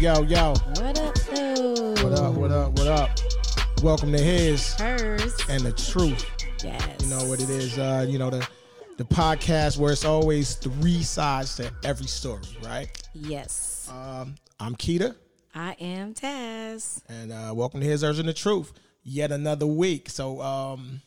[0.00, 0.54] Yo, yo.
[0.76, 1.90] What up, though?
[2.04, 3.10] What up, what up, what up?
[3.82, 5.34] Welcome to His Hers.
[5.48, 6.24] and the Truth.
[6.62, 7.02] Yes.
[7.02, 8.46] You know what it is, uh, you know, the
[8.96, 12.88] the podcast where it's always three sides to every story, right?
[13.12, 13.88] Yes.
[13.90, 15.16] Um, I'm Keita,
[15.54, 17.02] I am Taz.
[17.08, 18.72] and uh, welcome to His, Hers, and the Truth.
[19.02, 20.10] Yet another week.
[20.10, 21.00] So um,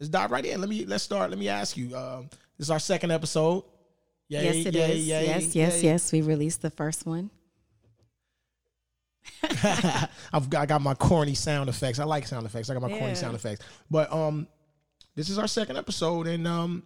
[0.00, 0.60] let's dive right in.
[0.60, 1.30] Let me let's start.
[1.30, 1.96] Let me ask you.
[1.96, 2.28] Um,
[2.58, 3.62] this is our second episode.
[4.28, 4.74] Yay, yes, it is.
[4.74, 6.12] yay, yay, yes, yes, yes.
[6.12, 7.30] We released the first one.
[10.32, 11.98] I've got, I got my corny sound effects.
[11.98, 12.70] I like sound effects.
[12.70, 13.64] I got my corny sound effects.
[13.90, 14.46] But um,
[15.14, 16.82] this is our second episode, and um,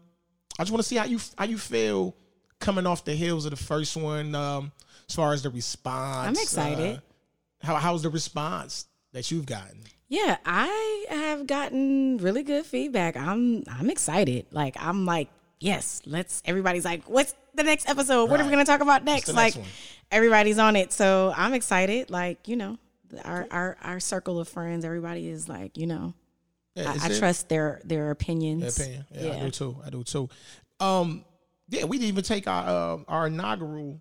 [0.58, 2.14] I just want to see how you how you feel
[2.58, 4.34] coming off the heels of the first one.
[4.34, 4.72] Um,
[5.08, 6.96] as far as the response, I'm excited.
[6.96, 9.80] uh, how how's the response that you've gotten?
[10.08, 13.16] Yeah, I have gotten really good feedback.
[13.16, 14.46] I'm I'm excited.
[14.50, 15.28] Like I'm like,
[15.60, 18.30] yes, let's everybody's like, what's the next episode?
[18.30, 19.26] What are we gonna talk about next?
[19.26, 19.64] the like one?
[20.10, 20.92] everybody's on it.
[20.92, 22.10] So I'm excited.
[22.10, 22.78] Like, you know,
[23.24, 26.14] our our our circle of friends, everybody is like, you know,
[26.74, 28.78] Yeah, I, I trust their their opinions.
[28.78, 29.04] opinion.
[29.12, 29.76] Yeah, I do too.
[29.84, 30.28] I do too.
[30.80, 31.24] Um,
[31.68, 34.00] yeah, we didn't even take our uh, our inaugural.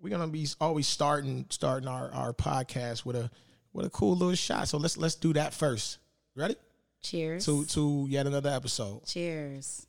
[0.00, 3.30] We're gonna be always starting starting our our podcast with a
[3.72, 4.68] with a cool little shot.
[4.68, 5.98] So let's let's do that first.
[6.34, 6.56] Ready?
[7.02, 7.44] Cheers.
[7.46, 9.04] To to yet another episode.
[9.06, 9.86] Cheers.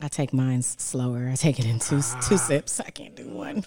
[0.00, 1.28] I take mine slower.
[1.30, 2.20] I take it in two Ah.
[2.28, 2.80] two sips.
[2.80, 3.64] I can't do one.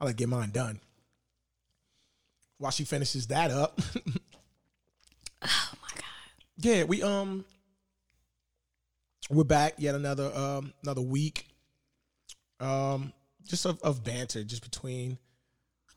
[0.00, 0.80] I'll let get mine done.
[2.58, 3.80] While she finishes that up.
[5.40, 6.04] Oh my god.
[6.56, 7.44] yeah, we um
[9.30, 11.46] we're back yet another um another week.
[12.58, 13.12] Um
[13.44, 15.16] just of, of banter just between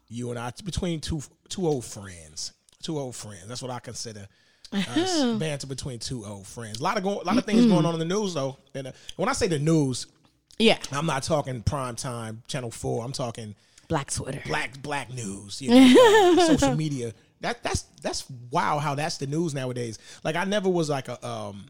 [0.09, 2.53] you and I between two two old friends.
[2.83, 3.47] Two old friends.
[3.47, 4.27] That's what I consider
[4.73, 5.23] us.
[5.39, 6.79] banter between two old friends.
[6.79, 8.57] A lot of go, a lot of things going on in the news though.
[8.73, 10.07] And uh, when I say the news,
[10.59, 10.77] Yeah.
[10.91, 13.03] I'm not talking prime time channel 4.
[13.05, 13.55] I'm talking
[13.87, 14.41] Black Twitter.
[14.45, 17.13] black black news, you know, uh, social media.
[17.41, 19.97] That that's that's wow how that's the news nowadays.
[20.23, 21.65] Like I never was like a um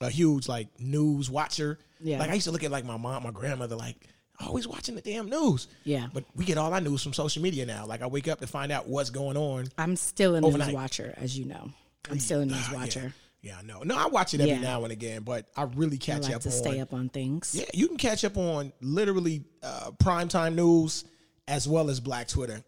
[0.00, 1.78] a huge like news watcher.
[2.00, 2.18] Yeah.
[2.18, 3.96] Like I used to look at like my mom, my grandmother, like
[4.38, 5.66] always watching the damn news.
[5.84, 6.06] Yeah.
[6.12, 7.86] But we get all our news from social media now.
[7.86, 9.66] Like I wake up to find out what's going on.
[9.78, 10.74] I'm still a news Overnight.
[10.74, 11.70] watcher, as you know.
[12.10, 13.14] I'm still a news watcher.
[13.42, 13.82] Yeah, I know.
[13.82, 14.60] No, I watch it every Yeah.
[14.60, 16.54] now and again, but I really I catch like up to on.
[16.54, 17.54] stay up on things.
[17.54, 21.04] Yeah, you can catch up on literally uh, primetime news
[21.46, 22.62] as well as Black Twitter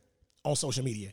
[0.44, 1.12] on social media.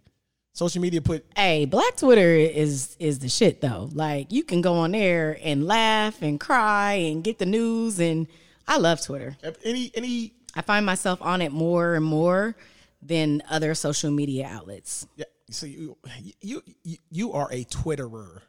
[0.51, 3.89] Social media put Hey, Black Twitter is is the shit though.
[3.93, 8.27] Like you can go on there and laugh and cry and get the news and
[8.67, 9.35] I love Twitter.
[9.63, 12.55] any any I find myself on it more and more
[13.01, 15.07] than other social media outlets.
[15.15, 15.97] Yeah, so you
[16.41, 18.41] you you, you are a Twitterer.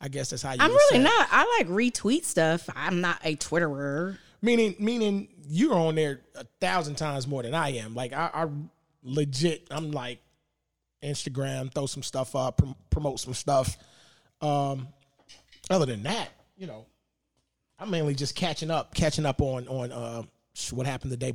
[0.00, 0.58] I guess that's how you.
[0.60, 1.28] I'm really say not.
[1.30, 2.68] I like retweet stuff.
[2.74, 4.18] I'm not a Twitterer.
[4.42, 7.94] Meaning, meaning you're on there a thousand times more than I am.
[7.94, 8.46] Like I, I
[9.02, 10.20] legit, I'm like
[11.02, 13.78] Instagram, throw some stuff up, prom- promote some stuff.
[14.42, 14.88] Um,
[15.70, 16.28] other than that,
[16.58, 16.84] you know,
[17.78, 20.22] I'm mainly just catching up, catching up on on uh
[20.70, 21.32] what happened the day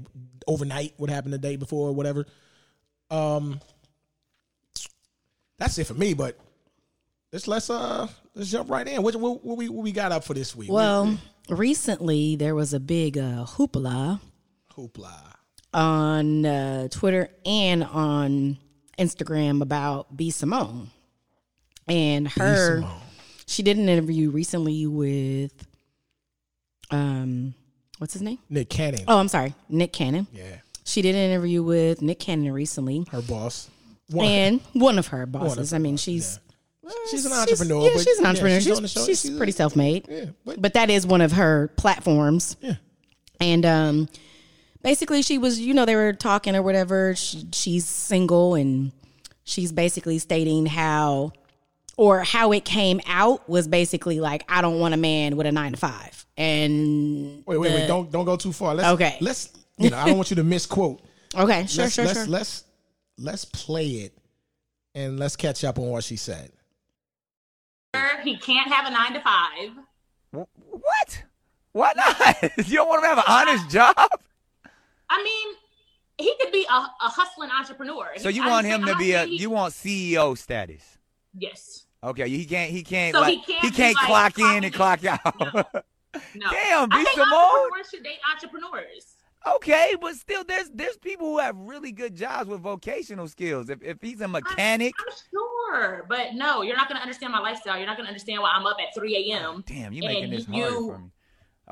[0.47, 2.25] overnight, what happened the day before, whatever.
[3.09, 3.59] Um,
[5.59, 6.15] that's it for me.
[6.15, 6.39] But
[7.31, 9.03] let's let's uh let's jump right in.
[9.03, 10.71] What, what, what we what we got up for this week?
[10.71, 11.17] Well,
[11.49, 14.19] recently there was a big uh, hoopla
[14.75, 15.33] hoopla.
[15.73, 18.57] on uh, Twitter and on
[18.97, 20.89] Instagram about B Simone
[21.87, 22.77] and her.
[22.81, 23.01] Simone.
[23.45, 25.51] She did an interview recently with
[26.91, 27.53] um,
[27.97, 28.37] what's his name?
[28.49, 29.01] Nick Cannon.
[29.07, 30.27] Oh, I'm sorry, Nick Cannon.
[30.31, 33.69] Yeah, She did an interview with Nick Cannon recently, her boss.
[34.11, 35.71] One- and one of her bosses.
[35.71, 36.39] her I mean, she's.
[37.11, 37.83] She's an she's- entrepreneur.
[37.83, 38.59] yeah, she's an yeah, entrepreneur.
[38.59, 39.05] she's she's show.
[39.05, 40.07] she's She's pretty self made.
[40.09, 42.55] yeah, but, But that is one of her platforms.
[42.61, 42.75] yeah,
[43.39, 44.09] And um,
[44.81, 47.15] basically, she was, you know, they were talking or whatever.
[47.15, 48.91] She, she's single, and
[49.43, 51.31] she's basically stating how,
[51.95, 55.51] or how it came out was basically like, I don't want a man with a
[55.51, 56.25] nine to five.
[56.37, 57.87] And wait, wait, the- wait!
[57.87, 58.73] Don't don't go too far.
[58.73, 59.17] Let's, Okay.
[59.21, 59.49] let's.
[59.77, 61.01] You know, I don't want you to misquote.
[61.35, 62.27] okay, sure, let's, sure, let's, sure.
[62.27, 62.63] Let's
[63.19, 64.13] let's play it,
[64.95, 66.51] and let's catch up on what she said.
[68.23, 69.69] He can't have a nine to five.
[70.31, 71.23] What?
[71.71, 72.51] Why not?
[72.67, 73.95] you don't want him to have an honest job?
[75.09, 75.55] I mean,
[76.17, 78.09] he could be a, a hustling entrepreneur.
[78.17, 80.97] So you I'm want saying- him to be a he- you want CEO status?
[81.37, 81.85] yes.
[82.01, 84.73] Okay, he can't he can't So like he can't he can't like, clock in and
[84.73, 85.19] clock out.
[85.37, 85.63] No.
[86.49, 87.33] Damn, I B think Simone.
[87.33, 89.05] entrepreneurs should date entrepreneurs.
[89.47, 93.69] Okay, but still there's there's people who have really good jobs with vocational skills.
[93.69, 97.39] If if he's a mechanic, I'm sure, but no, you're not going to understand my
[97.39, 97.77] lifestyle.
[97.77, 99.63] You're not going to understand why I'm up at 3 a.m.
[99.65, 101.11] damn, you're making this you- harder for me.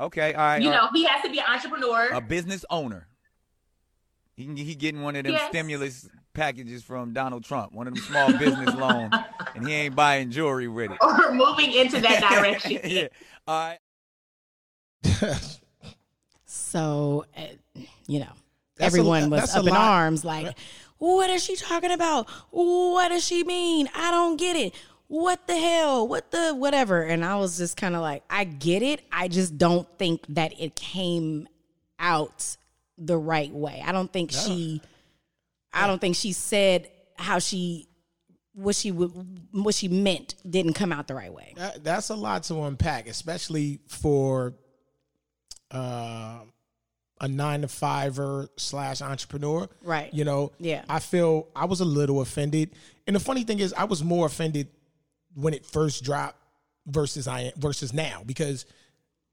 [0.00, 0.62] Okay, all right.
[0.62, 0.90] You all know, right.
[0.94, 2.10] he has to be an entrepreneur.
[2.12, 3.08] a business owner.
[4.36, 5.48] He he getting one of them Yes.
[5.50, 9.12] stimulus packages from Donald Trump, one of them small business loans,
[9.56, 10.98] and he ain't buying jewelry with it.
[11.02, 12.78] or moving into that direction.
[12.84, 13.08] yeah.
[13.48, 13.78] All right.
[16.68, 18.32] So, uh, you know,
[18.76, 19.80] That's a- everyone was up in lot.
[19.80, 20.56] arms like,
[20.98, 22.28] what is she talking about?
[22.50, 23.88] What does she mean?
[23.94, 24.74] I don't get it.
[25.06, 26.06] What the hell?
[26.06, 27.02] What the whatever?
[27.02, 29.00] And I was just kind of like, I get it.
[29.10, 31.48] I just don't think that it came
[31.98, 32.56] out
[32.98, 33.82] the right way.
[33.84, 34.82] I don't think she
[35.72, 37.88] I don't think she said how she
[38.52, 41.54] what she what she meant didn't come out the right way.
[41.56, 44.54] That, that's a lot to unpack, especially for
[45.70, 46.40] uh,
[47.20, 49.68] a nine to fiver slash entrepreneur.
[49.82, 50.12] Right.
[50.12, 50.52] You know.
[50.58, 50.84] Yeah.
[50.88, 52.70] I feel I was a little offended,
[53.06, 54.68] and the funny thing is, I was more offended
[55.34, 56.36] when it first dropped
[56.86, 58.64] versus I versus now because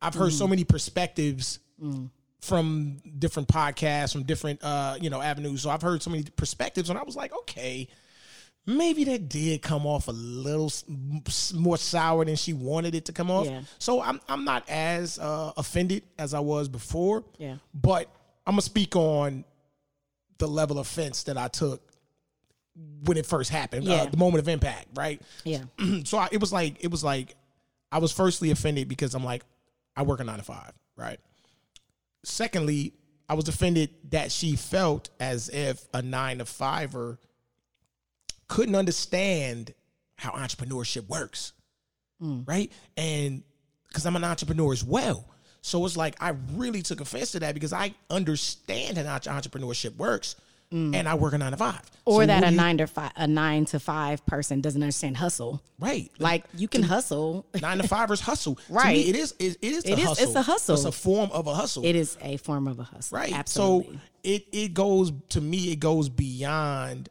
[0.01, 0.37] I've heard Mm.
[0.37, 1.59] so many perspectives
[2.41, 5.61] from different podcasts, from different uh, you know avenues.
[5.61, 7.87] So I've heard so many perspectives, and I was like, okay,
[8.65, 10.71] maybe that did come off a little
[11.53, 13.45] more sour than she wanted it to come off.
[13.45, 13.61] Yeah.
[13.79, 17.23] So I'm I'm not as uh, offended as I was before.
[17.37, 17.57] Yeah.
[17.73, 18.09] But
[18.47, 19.43] I'm gonna speak on
[20.37, 21.81] the level of offense that I took
[23.05, 24.05] when it first happened, uh, Yeah.
[24.07, 25.21] the moment of impact, right?
[25.45, 25.63] Yeah.
[26.03, 27.35] so I, it was like it was like
[27.91, 29.43] I was firstly offended because I'm like
[29.95, 31.19] I work a nine to five, right?
[32.23, 32.93] Secondly,
[33.29, 37.19] I was offended that she felt as if a nine to fiver
[38.47, 39.73] couldn't understand
[40.17, 41.53] how entrepreneurship works,
[42.21, 42.47] mm.
[42.47, 42.71] right?
[42.97, 43.43] And
[43.87, 45.25] because I'm an entrepreneur as well,
[45.61, 50.35] so it's like I really took offense to that because I understand how entrepreneurship works,
[50.71, 50.95] mm.
[50.95, 53.11] and I work a nine to five, Or So that a you- nine to five
[53.15, 55.61] a nine to five person doesn't understand hustle.
[55.79, 56.11] right?
[56.19, 57.47] Like you can hustle.
[57.61, 58.55] nine to fivers hustle.
[58.55, 58.95] To Right.
[58.97, 59.33] me, it is.
[59.39, 59.83] It, it is.
[59.85, 60.23] It a is- hustle.
[60.27, 60.75] it's a hustle.
[60.75, 61.83] It's a form of a hustle.
[61.83, 63.17] It is a form of a hustle.
[63.17, 63.33] right.
[63.33, 63.95] Absolutely.
[63.95, 65.71] So it it goes to me.
[65.71, 67.09] It goes beyond.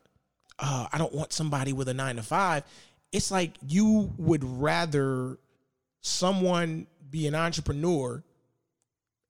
[0.59, 2.65] Uh, I don't want somebody with a nine to five.
[3.13, 5.39] It's like you would rather
[6.01, 8.23] someone be an entrepreneur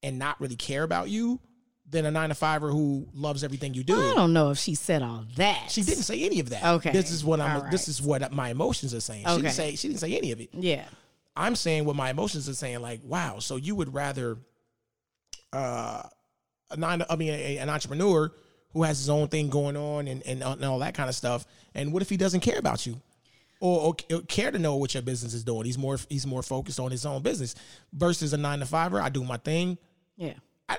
[0.02, 1.40] and not really care about you
[1.88, 3.94] than a nine to fiver who loves everything you do.
[3.94, 5.70] I don't know if she said all that.
[5.70, 6.64] She didn't say any of that.
[6.64, 6.92] Okay.
[6.92, 7.62] This is what I'm.
[7.62, 9.24] All This is what my emotions are saying.
[9.24, 9.42] She Okay.
[9.42, 9.76] didn't say.
[9.76, 10.50] She didn't say any of it.
[10.52, 10.84] Yeah.
[11.36, 14.38] I'm saying what my emotions are saying, like, wow, so you would rather
[15.52, 16.02] uh
[16.70, 18.32] a nine I mean a, an entrepreneur
[18.74, 21.46] who has his own thing going on and, and, and all that kind of stuff.
[21.74, 23.00] And what if he doesn't care about you?
[23.60, 25.64] Or, or care to know what your business is doing.
[25.64, 27.54] He's more he's more focused on his own business
[27.94, 29.00] versus a nine to fiver.
[29.00, 29.78] I do my thing.
[30.16, 30.34] Yeah.
[30.68, 30.76] I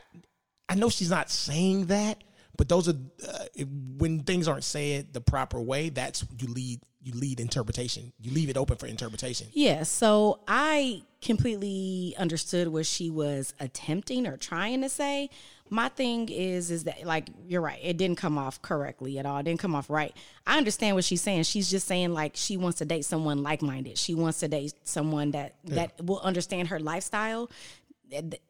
[0.69, 2.24] I know she's not saying that,
[2.57, 2.95] but those are
[3.27, 3.63] uh,
[3.97, 5.89] when things aren't said the proper way.
[5.89, 8.12] That's you lead you lead interpretation.
[8.19, 9.47] You leave it open for interpretation.
[9.53, 9.83] Yeah.
[9.83, 15.30] So I completely understood what she was attempting or trying to say.
[15.70, 17.80] My thing is, is that like you're right.
[17.81, 19.38] It didn't come off correctly at all.
[19.40, 20.16] It didn't come off right.
[20.45, 21.44] I understand what she's saying.
[21.44, 23.98] She's just saying like she wants to date someone like minded.
[23.98, 27.50] She wants to date someone that that will understand her lifestyle.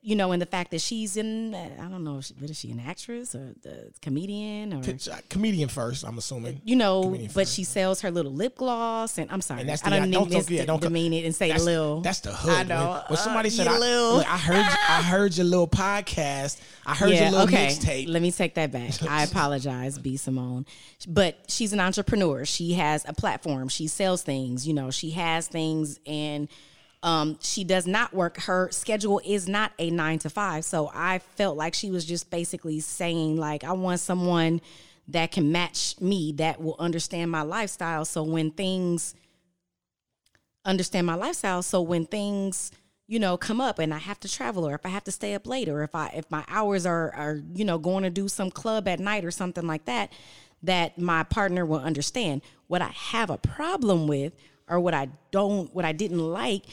[0.02, 2.80] You know, and the fact that she's in, I don't know, what is she, an
[2.86, 6.62] actress or the comedian or uh, comedian first, I'm assuming.
[6.66, 7.56] you know, Comedian but first.
[7.56, 10.46] she sells her little lip gloss, and I'm sorry, And that's I don't don't- don't-
[10.46, 12.02] to yeah, don't- demean it and say that's, little.
[12.02, 12.54] That's the hood.
[12.54, 12.92] I know.
[12.92, 14.56] When, when somebody Uh, said, I, look, I heard,
[14.90, 16.60] I heard your little podcast.
[16.86, 18.08] I heard your little mixtape.
[18.10, 18.92] Let me take that back.
[19.10, 20.18] I apologize, B.
[20.18, 20.66] Simone.
[21.08, 22.46] But she's an entrepreneur.
[22.46, 23.70] She has a platform.
[23.70, 24.68] She sells things.
[24.68, 26.48] You know, she has things and
[27.06, 28.38] um, she does not work.
[28.42, 30.66] Her schedule is not a nine to five.
[30.66, 34.60] So I felt like she was just basically saying, like, I want someone
[35.10, 38.06] that can match me, that will understand my lifestyle.
[38.06, 39.14] So when things
[40.66, 41.62] understand my lifestyle.
[41.62, 42.72] So when things,
[43.08, 45.36] you know, come up and I have to travel or if I have to stay
[45.36, 48.28] up late or if I if my hours are are, you know, going to do
[48.28, 50.12] some club at night or something like that,
[50.64, 52.42] that my partner will understand.
[52.66, 54.34] What I have a problem with
[54.68, 56.66] or what I don't what I didn't like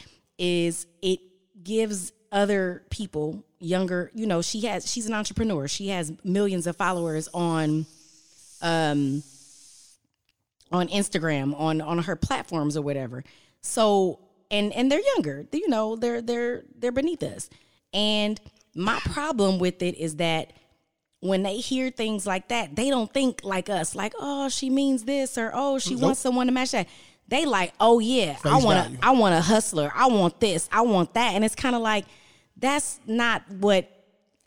[0.43, 1.21] is it
[1.63, 5.69] gives other people younger, you know, she has she's an entrepreneur.
[5.69, 7.87] She has millions of followers on
[8.61, 9.23] um
[10.73, 13.23] on Instagram, on on her platforms or whatever.
[13.61, 14.19] So
[14.51, 17.49] and and they're younger, you know, they're they're they're beneath us.
[17.95, 18.41] And
[18.75, 20.53] my problem with it is that
[21.21, 25.05] when they hear things like that, they don't think like us, like, oh, she means
[25.05, 26.89] this or oh, she wants someone to match that.
[27.29, 28.97] They like, oh yeah, I want value.
[28.99, 29.91] to want a hustler.
[29.95, 30.69] I want this.
[30.71, 31.35] I want that.
[31.35, 32.05] And it's kind of like
[32.57, 33.88] that's not what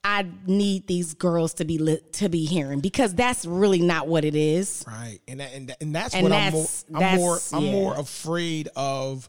[0.03, 4.23] I need these girls to be lit, to be hearing because that's really not what
[4.23, 4.83] it is.
[4.87, 7.07] Right, and that, and, that- and that's And what that's- I'm more.
[7.07, 7.39] I'm more.
[7.53, 9.27] I'm more afraid of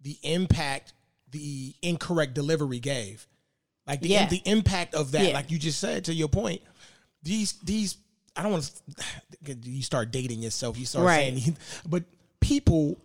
[0.00, 0.92] the impact
[1.30, 3.28] the incorrect delivery gave.
[3.86, 4.26] Like the Yeah.
[4.28, 5.34] the impact of that, Yeah.
[5.34, 6.62] like you just said to your point,
[7.22, 7.96] these these
[8.34, 8.64] I don't want
[9.44, 9.54] to.
[9.62, 10.76] You start dating yourself.
[10.78, 11.38] You start Right.
[11.38, 11.56] saying,
[11.88, 12.02] but
[12.40, 12.98] people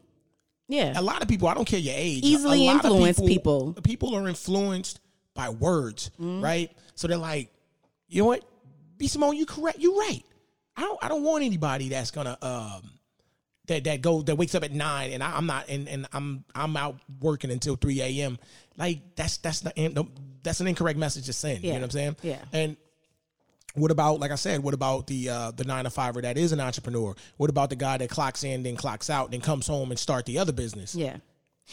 [0.67, 0.93] Yeah.
[0.99, 3.73] a lot of people, I don't care your age, Easily influence people.
[3.83, 4.99] People are influenced
[5.33, 6.41] by words, Mm-hmm.
[6.43, 6.71] right?
[6.95, 7.51] So they're like,
[8.07, 8.43] you know what,
[8.97, 10.21] B Simone, you correct, you're right.
[10.75, 12.89] I don't, I don't want anybody that's gonna um
[13.67, 16.43] that that go that wakes up at nine and I, I'm not and, and I'm
[16.53, 18.37] I'm out working until three a.m.
[18.77, 19.73] Like that's that's not
[20.43, 21.63] that's an incorrect message to send.
[21.63, 22.15] You know what I'm saying?
[22.23, 22.39] Yeah.
[22.51, 22.75] And
[23.73, 26.51] what about, like I said, what about the uh, the nine to fiver that is
[26.51, 27.15] an entrepreneur?
[27.37, 30.25] What about the guy that clocks in, then clocks out, then comes home and start
[30.25, 30.95] the other business?
[30.95, 31.17] yeah.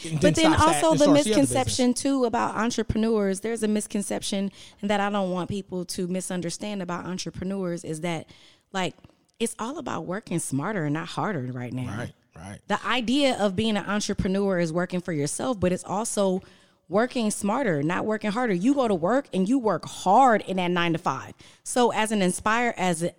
[0.05, 3.41] And But then also the misconception too about entrepreneurs.
[3.41, 4.53] There's a misconception
[4.83, 8.31] that I don't want people to misunderstand about entrepreneurs is that
[8.73, 8.95] like
[9.41, 11.99] it's all about working smarter and not harder right now.
[11.99, 12.59] Right, right.
[12.69, 16.43] The idea of being an entrepreneur is working for yourself, but it's also
[16.91, 18.53] working smarter, not working harder.
[18.53, 21.33] You go to work and you work hard in that nine to five.
[21.63, 23.13] So as an inspire as an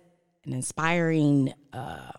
[0.44, 2.12] inspiring uh,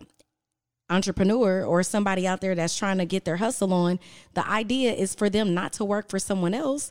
[0.90, 4.00] entrepreneur or somebody out there that's trying to get their hustle on,
[4.34, 6.90] the idea is for them not to work for someone else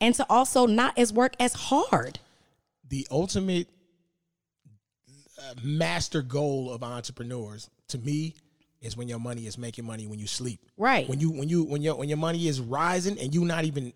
[0.00, 2.18] and to also not as work as hard.
[2.88, 3.68] The ultimate
[5.38, 8.34] uh, master goal of entrepreneurs, to me,
[8.82, 10.60] is when your money is making money when you sleep.
[10.76, 11.08] Right.
[11.08, 13.92] When you when you when your when your money is rising and you not even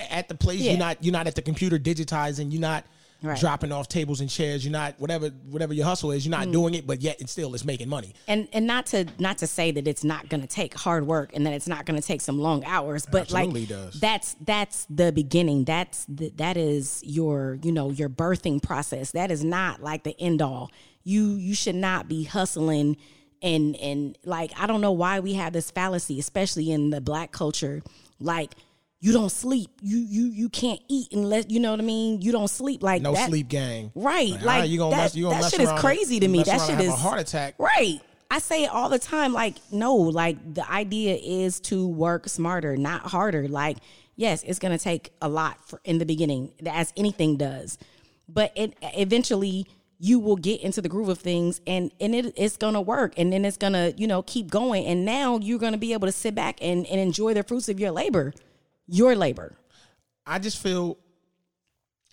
[0.00, 0.70] at the place, Yeah.
[0.72, 2.84] you're not you're not at the computer digitizing, you're not
[3.20, 3.36] Right.
[3.40, 6.38] dropping off tables and chairs, you're not whatever whatever your hustle is, you're Mm.
[6.44, 8.14] not doing it, but yet it still is making money.
[8.28, 11.32] and and not to not to say that it's not going to take hard work
[11.34, 13.94] and that it's not going to take some long hours but Absolutely like does.
[14.00, 19.32] that's that's the beginning that's the, that is your you know your birthing process that
[19.32, 20.70] is not like the end all
[21.02, 22.96] you you should not be hustling
[23.42, 27.32] and and like i don't know why we have this fallacy especially in the black
[27.32, 27.82] culture
[28.20, 28.54] like
[29.00, 32.32] you don't sleep you you you can't eat unless you know what i mean you
[32.32, 33.92] don't sleep like No that, sleep gang.
[33.94, 36.42] Right, ah, like, you gonna that- mess, you gonna that shit is crazy to me.
[36.42, 37.54] That shit is- a heart attack.
[37.58, 38.00] Right.
[38.30, 39.32] I say it all the time.
[39.32, 43.48] Like, no, like the idea is to work smarter, not harder.
[43.48, 43.78] Like,
[44.16, 47.78] yes, it's gonna take a lot for in the beginning, as anything does.
[48.28, 49.66] But it eventually
[50.00, 53.32] you will get into the groove of things and and it, it's gonna work and
[53.32, 54.84] then it's gonna, you know, keep going.
[54.86, 57.80] And now you're gonna be able to sit back and, and enjoy the fruits of
[57.80, 58.34] your labor.
[58.88, 59.54] Your labor.
[60.26, 60.98] I just feel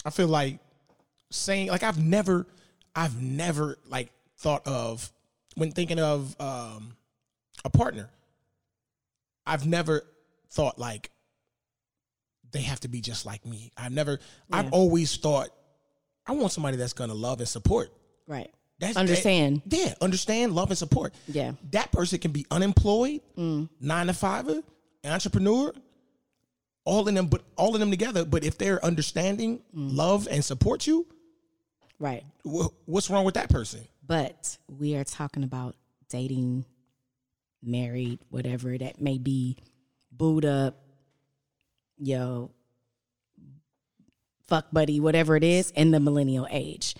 [0.05, 0.59] I feel like
[1.31, 2.45] saying like I've never
[2.95, 5.11] I've never like thought of
[5.55, 6.95] when thinking of um
[7.63, 8.09] a partner.
[9.45, 10.03] I've never
[10.51, 11.11] thought like
[12.51, 13.71] they have to be just like me.
[13.77, 14.19] I've never
[14.51, 15.49] I've always thought
[16.27, 17.89] I want somebody that's going to love and support.
[18.27, 18.51] Right.
[18.79, 19.61] That's Understand.
[19.67, 21.13] that- yeah, understand, love and support.
[21.27, 21.49] Yeah.
[21.49, 21.57] Mm.
[21.71, 24.61] That person can be unemployed, nine to fiver,
[25.03, 25.71] entrepreneur,
[26.85, 28.23] all of them, but all of them together.
[28.25, 29.95] But if they're understanding, Mm.
[29.95, 31.05] love, and support you,
[31.99, 32.23] Right.
[32.47, 33.87] wh- what's wrong with that person?
[34.05, 35.75] But we are talking about
[36.09, 36.65] dating,
[37.63, 39.57] married, whatever that may be,
[40.11, 40.75] booed up,
[41.97, 42.51] yo,
[44.47, 46.95] fuck buddy, whatever it is, in the millennial age.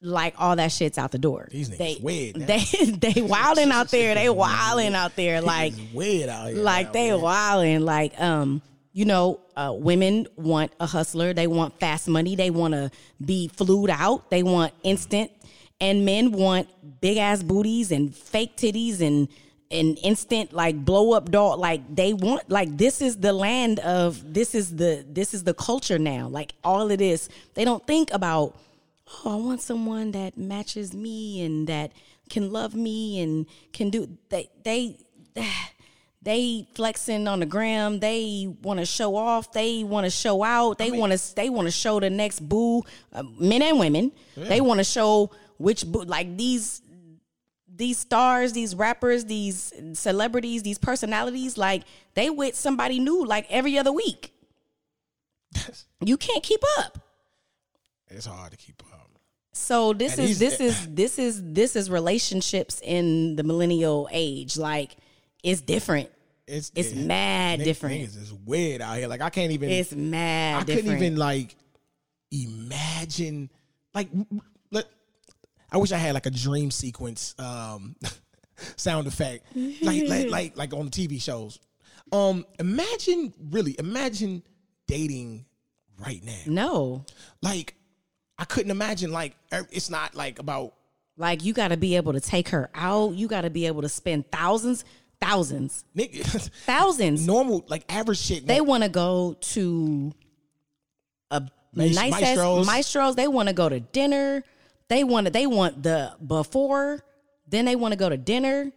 [0.00, 1.48] Like all that shit's out the door.
[1.50, 2.46] These niggas they, weird, man.
[2.48, 4.14] They they wilding out there.
[4.14, 5.40] They wilding out there.
[5.40, 6.60] Like weird out here.
[6.62, 8.62] like they wilding like um
[8.92, 11.32] you know uh, women want a hustler.
[11.32, 12.36] They want fast money.
[12.36, 12.90] They want to
[13.24, 14.30] be flued out.
[14.30, 15.30] They want instant.
[15.80, 16.68] And men want
[17.00, 19.28] big ass booties and fake titties and
[19.72, 24.34] an instant like blow up doll like they want like this is the land of
[24.34, 26.28] this is the this is the culture now.
[26.28, 28.56] Like all of this they don't think about
[29.24, 31.92] oh, I want someone that matches me and that
[32.28, 34.98] can love me and can do they they
[36.22, 37.98] they flexing on the gram.
[37.98, 39.52] They want to show off.
[39.52, 40.78] They want to show out.
[40.78, 44.12] They want to they want to show the next boo, uh, men and women.
[44.36, 46.80] They want to show which boo like these
[47.74, 51.82] these stars, these rappers, these celebrities, these personalities like
[52.14, 54.32] they with somebody new like every other week.
[56.04, 56.98] You can't keep up.
[58.08, 59.08] It's hard to keep up.
[59.52, 64.56] So this And is this is this is this is relationships in the millennial age.
[64.56, 64.96] Like
[65.42, 66.10] it's different.
[66.46, 68.00] It's It's mad niggas- different.
[68.02, 69.08] Niggas is weird out here.
[69.08, 69.70] Like I can't even.
[69.70, 70.86] It's mad I different.
[70.88, 71.54] couldn't even like
[72.30, 73.50] imagine
[73.94, 74.08] like
[74.70, 74.86] let
[75.70, 77.94] I wish I had like a dream sequence um
[78.76, 79.46] sound effect
[79.82, 81.58] like like like like on the TV shows.
[82.10, 84.42] Um imagine really imagine
[84.86, 85.44] dating
[85.98, 86.40] right now.
[86.46, 87.04] no.
[87.42, 87.74] Like
[88.38, 89.36] I couldn't imagine like
[89.70, 90.74] it's not like about
[91.16, 93.14] Like you got to be able to take her out.
[93.14, 94.84] You got to be able to spend thousands,
[95.22, 95.84] thousands,
[96.66, 97.26] thousands.
[97.26, 98.46] normal like average shit.
[98.46, 100.12] They want to go to
[101.30, 101.42] a
[101.74, 102.66] nice Mastro's.
[102.68, 103.16] Mastro's.
[103.16, 104.42] They want to go to dinner.
[104.88, 105.32] They want to.
[105.32, 107.00] They want the before.
[107.48, 108.72] Then they want to go to dinner.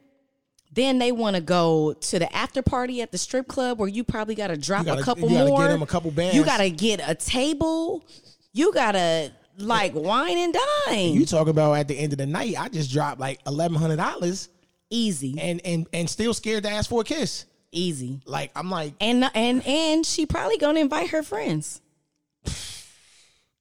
[0.72, 4.04] Then they want to go to the after party at the strip club where you
[4.04, 5.62] probably got to drop gotta- a couple you gotta more.
[5.62, 6.36] get 'em a couple bands.
[6.36, 8.04] You got to get a table.
[8.52, 10.54] You got to like wine and
[10.88, 11.14] dine.
[11.14, 13.98] You talk about at the end of the night, I just dropped like eleven hundred
[13.98, 14.50] dollars
[14.96, 17.46] easy, and and and still scared to ask for a kiss.
[17.72, 18.22] easy.
[18.26, 21.82] Like I'm like, And and and she probably gonna invite her friends.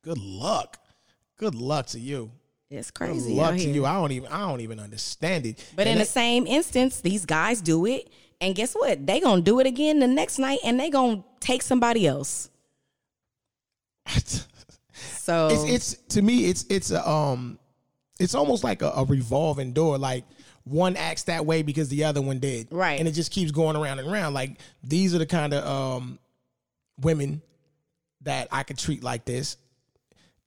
[0.03, 0.79] good luck,
[1.37, 2.31] good luck to you.
[2.71, 3.35] It's Good crazy.
[3.35, 3.85] luck out to you.
[3.87, 5.65] I don't even I don't even understand it.
[5.77, 8.09] But in And the same instance, these guys do it,
[8.41, 9.07] and guess what?
[9.07, 12.51] They gonna do it again the next night, and they gonna take somebody else.
[15.19, 15.65] So it's
[15.95, 17.59] it's to me it's it's a um
[18.21, 20.25] it's almost like a, a revolving door like
[20.65, 22.69] one acts that way because the other one did.
[22.71, 22.99] Right.
[22.99, 24.35] and it just keeps going around and around.
[24.35, 26.19] Like these are the kind of um
[27.01, 27.43] women
[28.23, 29.57] that i could treat like this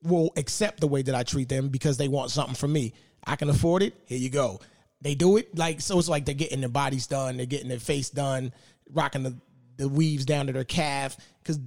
[0.02, 2.92] will accept the way that i treat them because they want something from me.
[3.26, 3.94] I can afford it.
[4.06, 4.60] Here you go.
[5.00, 7.36] They do it like so it's like they're getting their bodies done.
[7.36, 8.52] They're getting their face done
[8.92, 9.36] rocking the,
[9.76, 11.16] the weaves down to their calf.
[11.42, 11.60] Because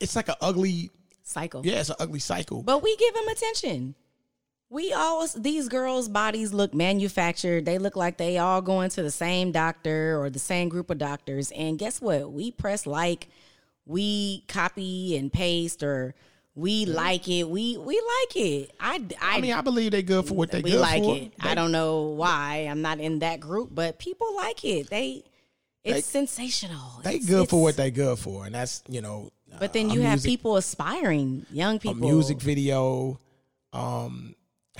[0.00, 0.90] it's like an ugly
[1.22, 1.66] cycle.
[1.66, 2.62] yeah it's an ugly cycle.
[2.62, 3.94] But we give them attention.
[4.70, 7.64] We always these girls' bodies look manufactured.
[7.64, 10.98] They look like they all going to the same doctor or the same group of
[10.98, 11.50] doctors.
[11.52, 12.30] And guess what?
[12.32, 13.28] We press like,
[13.86, 16.14] we copy and paste, or
[16.54, 17.48] we like it.
[17.48, 18.72] We we like it.
[18.78, 21.16] I I, I mean, I believe they good for what they we good like for.
[21.16, 21.32] it.
[21.42, 22.66] They- I don't know why.
[22.70, 24.90] I'm not in that group, but people like it.
[24.90, 25.24] They
[25.82, 27.00] it's They- sensational.
[27.04, 29.30] They It's- good for what they good for, and that's you know.
[29.58, 32.00] But then a you have people aspiring, young a people.
[32.06, 33.18] music video,
[33.72, 34.34] um,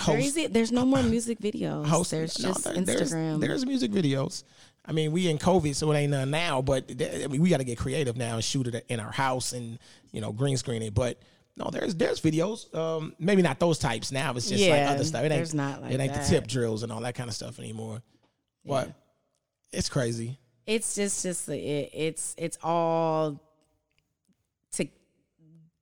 [0.06, 0.52] There host, is it.
[0.52, 1.87] There's no more music videos.
[1.87, 2.11] host.
[2.11, 3.40] There's no, just there- Instagram.
[3.40, 4.44] There's, there's music videos.
[4.84, 6.62] I mean, we in COVID, so it ain't none now.
[6.62, 9.52] But I mean, we got to get creative now and shoot it in our house
[9.52, 9.78] and
[10.12, 10.94] you know green screen it.
[10.94, 11.20] But
[11.56, 12.74] no, there's there's videos.
[12.74, 14.32] Um, maybe not those types now.
[14.34, 15.24] It's just like other stuff.
[15.24, 16.24] It ain't not like it ain't that.
[16.24, 18.00] the tip drills and all that kind of stuff anymore.
[18.64, 18.92] But
[19.72, 20.38] it's crazy.
[20.66, 23.42] it's just just it, it's it's all
[24.72, 24.87] to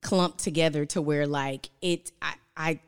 [0.02, 2.10] clump together to where like it.
[2.22, 2.80] I I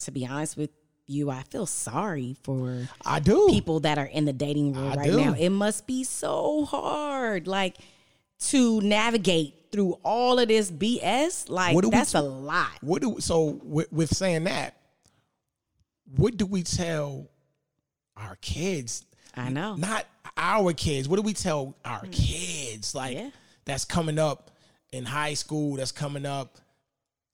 [0.00, 0.70] to be honest with
[1.06, 3.48] you, I feel sorry for I do.
[3.50, 5.16] people that are in the dating world I right do.
[5.24, 5.34] now.
[5.34, 7.76] It must be so hard, like
[8.40, 11.48] to navigate through all of this BS.
[11.48, 12.70] Like we that's a lot.
[12.80, 14.76] What do so with, with saying that?
[16.16, 17.28] What do we tell
[18.16, 19.04] our kids?
[19.34, 19.76] I know.
[19.76, 21.08] Not our kids.
[21.08, 22.12] What do we tell our mm.
[22.12, 22.94] kids?
[22.94, 23.30] Like Yeah.
[23.64, 24.50] that's coming up
[24.92, 25.76] in high school.
[25.76, 26.58] That's coming up.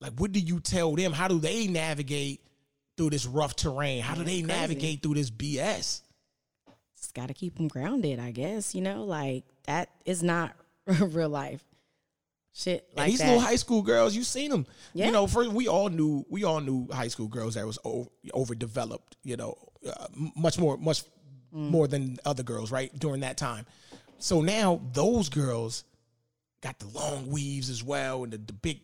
[0.01, 1.13] Like what do you tell them?
[1.13, 2.41] How do they navigate
[2.97, 4.03] through this rough terrain?
[4.03, 4.47] How do they crazy.
[4.47, 6.01] navigate through this BS?
[6.97, 8.75] Just got to keep them grounded, I guess.
[8.75, 10.55] You know, like that is not
[10.87, 11.63] real life
[12.53, 13.27] shit and like these that.
[13.27, 14.67] little high school girls, you seen them.
[14.95, 15.07] Yeah.
[15.07, 18.09] You know, first we all knew we all knew high school girls that was over,
[18.33, 19.17] overdeveloped.
[19.23, 21.03] You know, uh, much more much
[21.55, 21.71] Mm.
[21.71, 22.91] more than other girls, right?
[22.99, 23.67] During that time.
[24.19, 25.85] So now those girls
[26.61, 28.81] got the long weaves as well and the, the big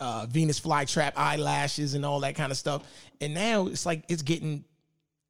[0.00, 2.82] uh, Venus flytrap eyelashes and all that kind of stuff.
[3.20, 4.64] And now it's like it's getting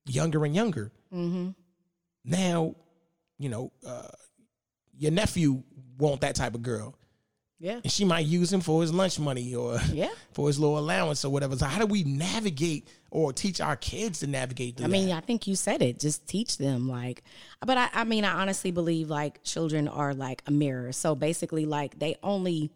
[0.07, 0.93] younger and younger.
[1.13, 1.51] mm-hmm.
[2.25, 2.75] Now,
[3.39, 4.09] you know, uh,
[4.99, 5.63] your nephew
[5.99, 6.97] want that type of girl
[7.61, 7.81] Yeah.
[7.83, 10.09] and she might use him for his lunch money or Yeah.
[10.33, 11.57] for his little allowance or whatever.
[11.57, 15.17] So how do we navigate or teach our kids to navigate through I mean, that?
[15.19, 16.01] I think you said it.
[16.01, 17.23] Just teach them, like.
[17.65, 20.93] But I, I mean, I honestly believe like children are like a mirror.
[20.93, 22.71] So basically, like they only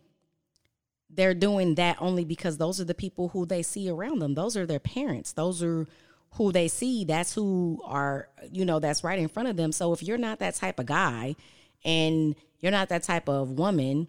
[1.11, 4.35] they're doing that only because those are the people who they see around them.
[4.35, 5.33] Those are their parents.
[5.33, 5.87] Those are
[6.33, 7.05] who they see.
[7.05, 9.73] That's who are you know that's right in front of them.
[9.73, 11.37] So if you're not that type of guy,
[11.85, 14.09] and you're not that type of woman,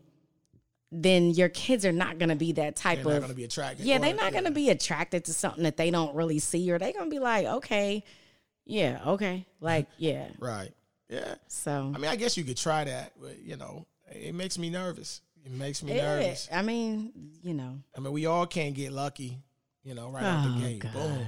[0.91, 3.37] then your kids are not going to be that type They're not of going to
[3.37, 3.85] be attracted.
[3.85, 6.79] yeah, they're not going to be attracted to something that they don't really see, or
[6.79, 8.03] they're going to be like, okay,
[8.65, 10.27] yeah, okay, like yeah.
[10.39, 10.71] Right.
[11.09, 11.35] Yeah.
[11.47, 14.69] So I mean, I guess you could try that, but you know, it makes me
[14.69, 15.21] nervous.
[15.45, 16.47] It makes me nervous.
[16.51, 17.11] I mean,
[17.43, 19.39] you know, I mean, we all can't get lucky,
[19.83, 20.93] you know, right out Oh, the gate.
[20.93, 21.25] Boom.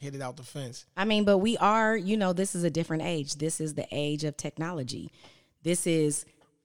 [0.00, 0.84] Hit it out the fence.
[0.96, 3.34] I mean, but we are, you know, this is a different age.
[3.36, 5.10] This is the age of technology.
[5.62, 6.24] This is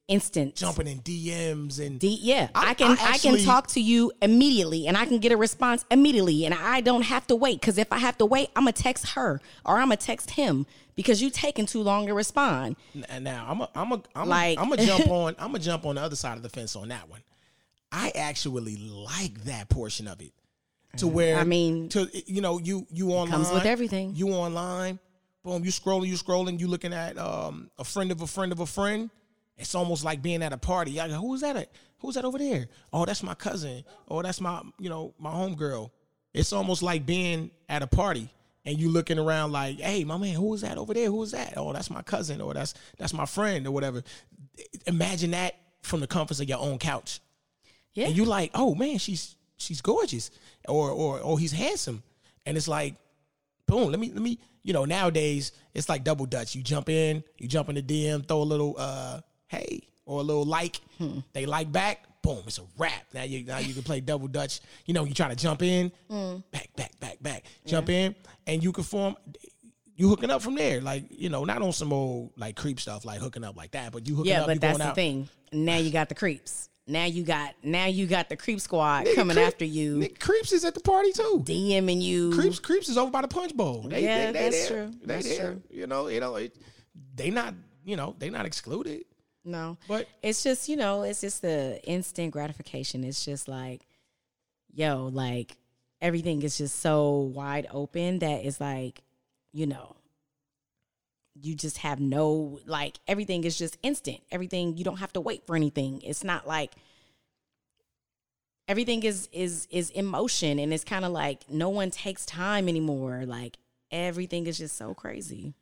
[0.10, 3.80] instant Jumping in DMs and D- yeah, I- I, can I I, can talk to
[3.80, 7.62] you immediately, and I can get a response immediately, and I don't have to wait.
[7.62, 10.66] Because if I have to wait, I'm gonna text her or I'm gonna text him
[11.00, 12.76] because you taking too long to respond.
[13.22, 15.86] Now I'm a, I'm a, I'm Like- a, I'm gonna jump on I'm gonna jump
[15.86, 17.22] on the other side of the fence on that one.
[17.92, 20.34] I actually like that portion of it,
[20.98, 24.14] to where I mean, to you know you you online comes with everything.
[24.14, 25.00] You online,
[25.44, 28.60] boom, you scrolling, you scrolling, you looking at um a friend of a friend of
[28.60, 29.10] a friend,
[29.58, 30.98] It's almost like being at a party.
[30.98, 31.56] Like, who's that?
[31.56, 31.72] At?
[32.00, 32.68] Who's that over there?
[32.94, 33.84] Oh, that's my cousin.
[34.10, 35.90] Oh, that's my you know my homegirl.
[36.34, 38.30] It's almost like being at a party
[38.70, 41.08] and you looking around like, hey, my man, who is that over there?
[41.08, 41.56] Who is that?
[41.58, 44.04] Oh, that's my cousin, or that's that's my friend, or whatever.
[44.86, 47.20] Imagine that from the comforts of your own couch.
[47.96, 48.08] Yeah.
[48.08, 50.30] And you like, oh man, she's she's gorgeous,
[50.68, 52.04] or or or he's handsome,
[52.46, 52.94] and it's like,
[53.66, 56.54] boom, let me let me, you know, nowadays it's like double dutch.
[56.54, 60.24] You jump in, you jump in the DM, throw a little uh hey or a
[60.24, 60.80] little like,
[61.34, 63.04] they like back, boom, it's a wrap.
[63.14, 64.62] Now you now you can play double dutch.
[64.86, 66.44] You know, you trying to jump in, mm.
[66.52, 68.16] back, back, back, back, jump in,
[68.48, 69.16] and you can form.
[69.96, 73.04] You hooking up from there, like you know, not on some old like creep stuff,
[73.04, 74.48] like hooking up like that, but you hooking Yeah, up.
[74.48, 74.96] but that's the out.
[74.96, 75.28] thing.
[75.52, 76.70] Now you got the creeps.
[76.88, 80.20] Now you got now you got the creep squad Nigga, coming creep- after you, nigga,
[80.20, 81.44] creeps is at the party too.
[81.46, 82.32] DMing you.
[82.34, 83.82] Creeps, creeps is over by the punch bowl.
[83.90, 84.86] They, Yeah, they, they that's there.
[84.86, 84.94] true.
[85.02, 85.52] They That's there.
[85.52, 85.62] true.
[85.70, 86.56] You know, you know, it,
[87.14, 87.54] they not,
[87.86, 89.04] you know, they not excluded.
[89.46, 93.04] No, But- it's just you know, it's just the instant gratification.
[93.04, 93.86] It's just like,
[94.74, 95.58] yo, like
[96.02, 99.02] everything is just so wide open that it's like,
[99.52, 99.96] you know,
[101.42, 104.20] you just have no like everything is just instant.
[104.32, 106.02] Everything you don't have to wait for anything.
[106.04, 106.74] It's not like
[108.68, 113.24] everything is is is emotion and it's kind of like no one takes time anymore.
[113.26, 113.58] Like
[113.92, 115.54] everything is just so crazy.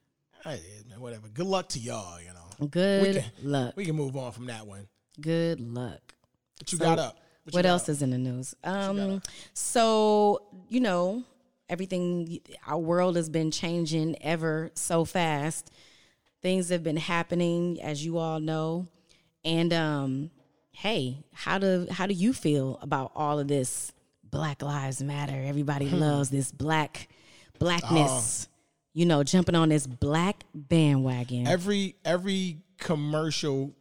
[0.43, 1.27] Hey, eh, man, whatever.
[1.27, 2.19] Good luck to y'all.
[2.19, 2.36] You know,
[2.69, 3.73] Good can- luck.
[3.75, 4.87] we can move on from that one.
[5.19, 6.13] Good luck.
[6.59, 7.17] What you So, got up?
[7.43, 7.89] What, you got else up?
[7.89, 8.55] is in the news?
[8.63, 9.21] Um,
[9.53, 11.23] so you know,
[11.69, 12.39] everything.
[12.65, 15.71] Our world has been changing ever so fast.
[16.41, 18.87] Things have been happening, as you all know,
[19.43, 20.31] and um,
[20.71, 23.91] hey, how do how do you feel about all of this?
[24.29, 25.41] Black Lives Matter.
[25.45, 25.99] Everybody Hmm.
[25.99, 27.07] loves this black
[27.59, 28.47] blackness.
[28.49, 28.53] Oh.
[28.97, 31.45] You know, jumping on this black bandwagon.
[31.45, 33.75] every every commercial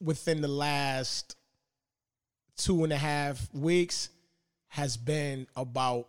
[0.00, 1.34] within the last
[2.56, 4.08] two and a half weeks
[4.68, 6.06] has been about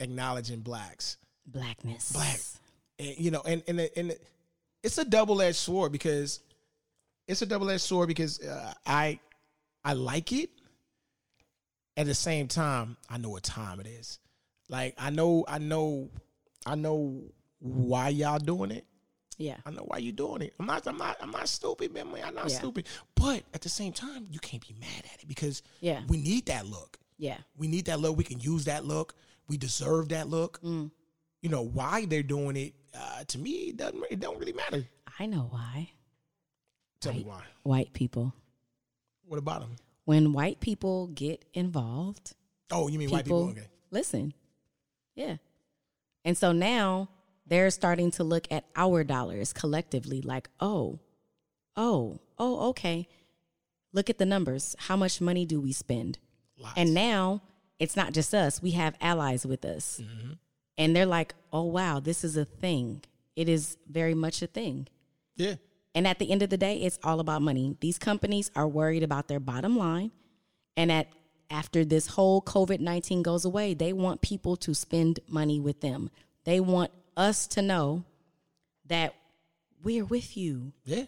[0.00, 1.18] acknowledging blacks.
[1.46, 2.10] Blackness.
[2.12, 2.40] Black.
[2.98, 4.16] And, you know, and and and
[4.82, 6.40] it's a double edged sword because
[7.26, 9.20] it's a double edged sword because uh, I
[9.84, 10.48] I like it.
[11.98, 14.18] At the same time, I know what time it is.
[14.68, 16.10] Like I know, I know,
[16.66, 17.22] I know
[17.60, 18.84] why y'all doing it.
[19.38, 19.56] Yeah.
[19.64, 20.54] I know why you doing it.
[20.58, 20.86] I'm not.
[20.86, 21.16] I'm not.
[21.20, 22.08] I'm not stupid, man.
[22.24, 22.58] I'm not Yeah.
[22.58, 22.86] stupid.
[23.14, 26.02] But at the same time, you can't be mad at it because Yeah.
[26.08, 26.98] we need that look.
[27.18, 27.38] Yeah.
[27.56, 28.16] We need that look.
[28.16, 29.14] We can use that look.
[29.48, 30.60] We deserve that look.
[30.62, 30.90] Mm.
[31.40, 32.74] You know why they're doing it?
[32.92, 34.02] Uh, to me, it doesn't.
[34.10, 34.84] It don't really matter.
[35.20, 35.90] I know why.
[37.00, 37.44] Tell me why.
[37.62, 38.34] White people.
[39.24, 39.76] What about them?
[40.04, 42.34] When white people get involved,
[42.70, 43.48] Oh, you mean people, white people?
[43.50, 43.66] Okay.
[43.90, 44.34] listen.
[45.18, 45.36] Yeah.
[46.24, 47.08] And so now
[47.44, 51.00] they're starting to look at our dollars collectively like, oh,
[51.76, 53.08] oh, oh, okay.
[53.92, 54.76] Look at the numbers.
[54.78, 56.18] How much money do we spend?
[56.56, 56.74] Lots.
[56.76, 57.42] And now
[57.78, 60.00] it's not just us, we have allies with us.
[60.02, 60.32] Mm-hmm.
[60.76, 63.02] And they're like, oh, wow, this is a thing.
[63.34, 64.86] It is very much a thing.
[65.36, 65.54] yeah.
[65.94, 67.76] And at the end of the day, it's all about money.
[67.80, 70.12] These companies are worried about their bottom line.
[70.76, 71.08] And at
[71.50, 76.10] after this whole COVID 19 goes away, they want people to spend money with them.
[76.44, 78.04] They want us to know
[78.86, 79.14] that
[79.82, 80.72] we're with you.
[80.84, 81.04] Yeah.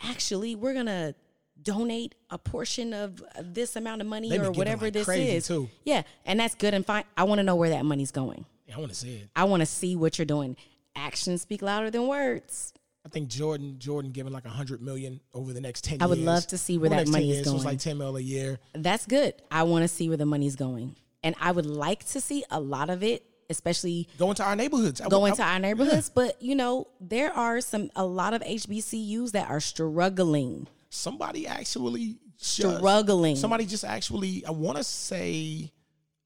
[0.00, 1.14] Actually, we're going to
[1.60, 5.46] donate a portion of this amount of money or whatever like this is.
[5.48, 5.68] too.
[5.84, 6.02] Yeah.
[6.24, 7.04] And that's good and fine.
[7.16, 8.44] I want to know where that money's going.
[8.74, 9.28] I want to see it.
[9.34, 10.56] I want to see what you're doing.
[10.94, 12.72] Actions speak louder than words.
[13.08, 16.02] I think Jordan Jordan giving like a hundred million over the next ten.
[16.02, 16.26] I would years.
[16.26, 17.72] love to see where Over that money is years, so it's going.
[17.74, 18.58] like ten mil a year.
[18.74, 19.32] That's good.
[19.50, 20.94] I want to see where the money's going.
[21.24, 25.00] And I would like to see a lot of it, especially Go into our neighborhoods.
[25.00, 26.10] I going I- to our neighborhoods.
[26.10, 30.66] But, you know, there are some, a lot of HBCUs that are struggling.
[30.90, 33.36] somebody actually just- Struggling.
[33.36, 35.72] somebody just actually I want to say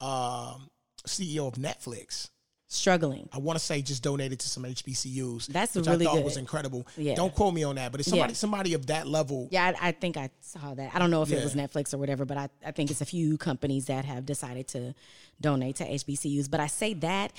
[0.01, 0.69] um
[1.07, 2.29] CEO of Netflix.
[2.75, 3.29] Struggling.
[3.35, 5.47] I want to say just donated to some HBCUs.
[5.49, 6.25] That's which really I thought good.
[6.25, 6.87] was incredible.
[6.97, 7.15] Yeah.
[7.15, 8.37] Don't quote me on that, but it's somebody Yeah.
[8.37, 9.49] somebody of that level.
[9.51, 10.95] Yeah, I, I think I saw that.
[10.95, 13.05] I don't know if it was Netflix or whatever, but I, I think it's a
[13.05, 14.95] few companies that have decided to
[15.39, 16.51] donate to HBCUs.
[16.51, 17.33] But I say that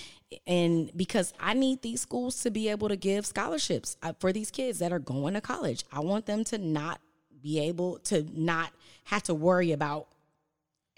[0.46, 4.52] and because I need these schools to be able to give scholarships uh, for these
[4.52, 5.84] kids that are going to college.
[5.92, 7.02] I want them to not
[7.42, 8.72] be able to not
[9.06, 10.10] have to worry about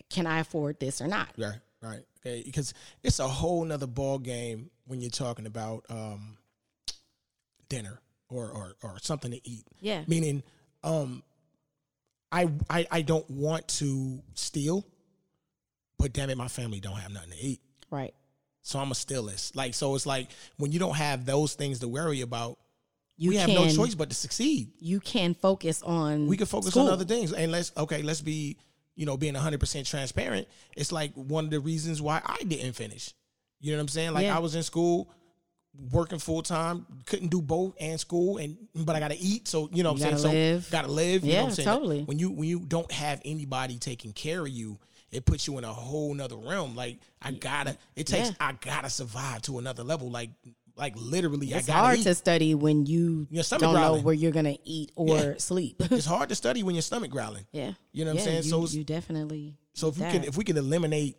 [0.10, 1.30] can I afford this or not.
[1.38, 1.56] Right,
[1.90, 2.04] right.
[2.26, 6.38] Okay, because it's a whole nother ball game when you're talking about um,
[7.70, 9.66] dinner or, or or something to eat.
[9.82, 10.04] Yeah.
[10.08, 10.44] Meaning,
[10.84, 11.24] um,
[12.32, 14.86] I, I I don't want to steal,
[16.00, 18.14] but damn it, my family don't have nothing to eat, Right.
[18.62, 19.56] so I'm a steal this.
[19.56, 22.58] Like, so it's like when you don't have those things to worry about,
[23.18, 24.72] you we can have no choice but to succeed.
[24.80, 26.88] you can focus on We can focus school.
[26.88, 27.32] on other things.
[27.32, 28.58] And let's okay, let's be,
[28.96, 30.48] you know, being 100% transparent.
[30.76, 33.14] It's like one of the reasons why I didn't finish.
[33.60, 34.14] You know what I'm saying?
[34.14, 34.36] Like Yeah.
[34.36, 35.10] I was in school
[35.92, 39.70] working full time, couldn't do both and school and but I got to eat, so
[39.74, 40.24] you know what You I'm saying?
[40.24, 40.66] gotta live.
[40.66, 41.68] So got to live, you know Yeah, what I'm saying?
[41.68, 42.04] totally.
[42.04, 44.80] When you when you don't have anybody taking care of you,
[45.12, 46.76] it puts you in a whole nother realm.
[46.76, 48.36] Like I got to it takes Yeah.
[48.40, 50.30] I got to survive to another level like
[50.78, 52.04] like literally It's hard eat.
[52.04, 55.34] to study when you don't know where you're gonna eat or Yeah.
[55.38, 55.78] sleep.
[55.92, 57.46] it's hard to study when your stomach growling.
[57.52, 58.44] yeah, You know what I'm saying?
[58.44, 59.58] You, So you definitely.
[59.74, 61.18] So if we can if we can eliminate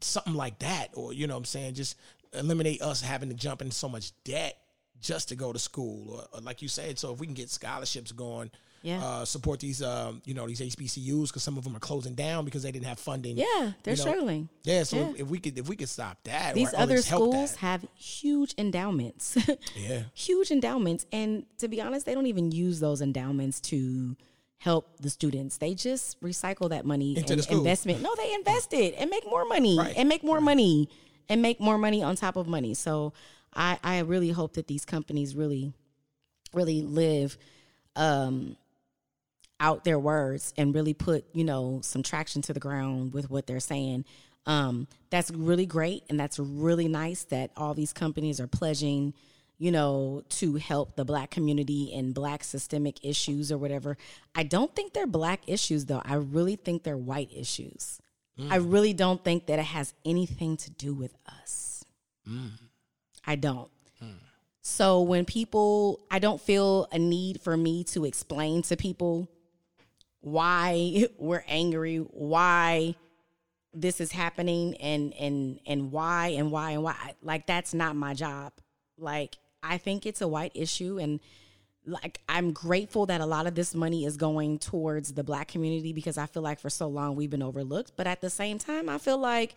[0.00, 1.96] something like that, or you know what I'm saying, just
[2.32, 4.56] eliminate us having to jump into so much debt
[5.00, 7.50] just to go to school, or, or like you said, so if we can get
[7.50, 8.50] scholarships going,
[8.82, 9.02] Yeah.
[9.04, 12.44] uh, support these um, you know these HBCUs because some of them are closing down
[12.44, 13.36] because they didn't have funding.
[13.36, 14.10] yeah, they're you know.
[14.10, 14.48] struggling.
[14.64, 15.12] Yeah, so Yeah.
[15.18, 19.36] If, we could if we could stop that, These other schools have huge endowments.
[19.76, 21.06] yeah, huge endowments.
[21.12, 24.16] And to be honest, they don't even use those endowments to
[24.58, 25.58] help the students.
[25.58, 27.58] They just recycle that money Into and the school.
[27.58, 28.00] investment.
[28.02, 29.94] No, they invest it and make more money Right.
[29.96, 30.88] and make more money
[31.28, 32.74] and make more money on top of money.
[32.74, 33.12] So
[33.54, 35.72] I, I really hope that these companies really,
[36.54, 37.36] really live
[37.96, 38.56] um,
[39.62, 43.46] out their words and really put, you know, some traction to the ground with what
[43.46, 44.04] they're saying.
[44.44, 49.14] Um, that's really great and that's really nice that all these companies are pledging,
[49.58, 53.96] you know, to help the black community and black systemic issues or whatever.
[54.34, 56.02] I don't think they're black issues though.
[56.04, 58.00] I really think they're white issues.
[58.36, 58.50] Mm.
[58.50, 61.84] I really don't think that it has anything to do with us.
[62.28, 62.50] Mm.
[63.24, 63.70] I don't.
[64.02, 64.16] Mm.
[64.62, 69.28] So when people, I don't feel a need for me to explain to people
[70.22, 72.96] why we're angry, why
[73.74, 78.14] this is happening and and and why and why and why like that's not my
[78.14, 78.52] job.
[78.98, 81.20] Like I think it's a white issue and
[81.86, 85.92] like I'm grateful that a lot of this money is going towards the black community
[85.92, 88.88] because I feel like for so long we've been overlooked, but at the same time
[88.88, 89.54] I feel like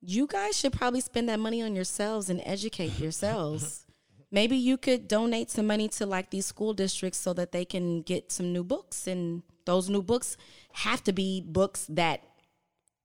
[0.00, 3.84] you guys should probably spend that money on yourselves and educate yourselves.
[4.30, 8.02] Maybe you could donate some money to like these school districts so that they can
[8.02, 10.36] get some new books and those new books
[10.72, 12.22] have to be books that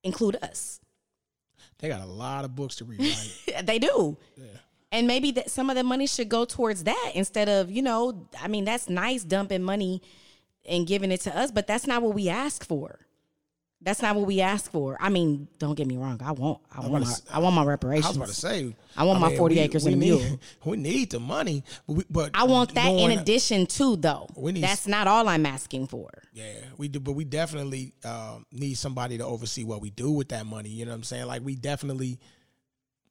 [0.04, 0.80] include us.
[1.80, 3.66] they got a lot of books to rewrite.
[3.66, 4.18] they do.
[4.36, 4.46] yeah
[4.92, 8.28] And maybe that some of the money should go towards that instead of, you know,
[8.42, 10.02] I mean, that's nice dumping money
[10.66, 13.00] and giving it to us, but that's not what we ask for.
[13.84, 14.98] That's not what we ask for.
[15.00, 16.22] I mean, don't get me wrong.
[16.24, 18.06] I want, I want, about my, to s- I want my reparations.
[18.06, 20.22] I was about to say, I want my 40 we- acres we and a need,
[20.22, 20.40] mule.
[20.66, 24.28] We need the money, but we, but I want that in addition to though.
[24.38, 26.10] We need- That's not all I'm asking for.
[26.32, 30.30] Yeah, we do, but we definitely um, need somebody to oversee what we do with
[30.30, 30.70] that money.
[30.70, 31.26] You know what I'm saying?
[31.28, 32.20] Like we definitely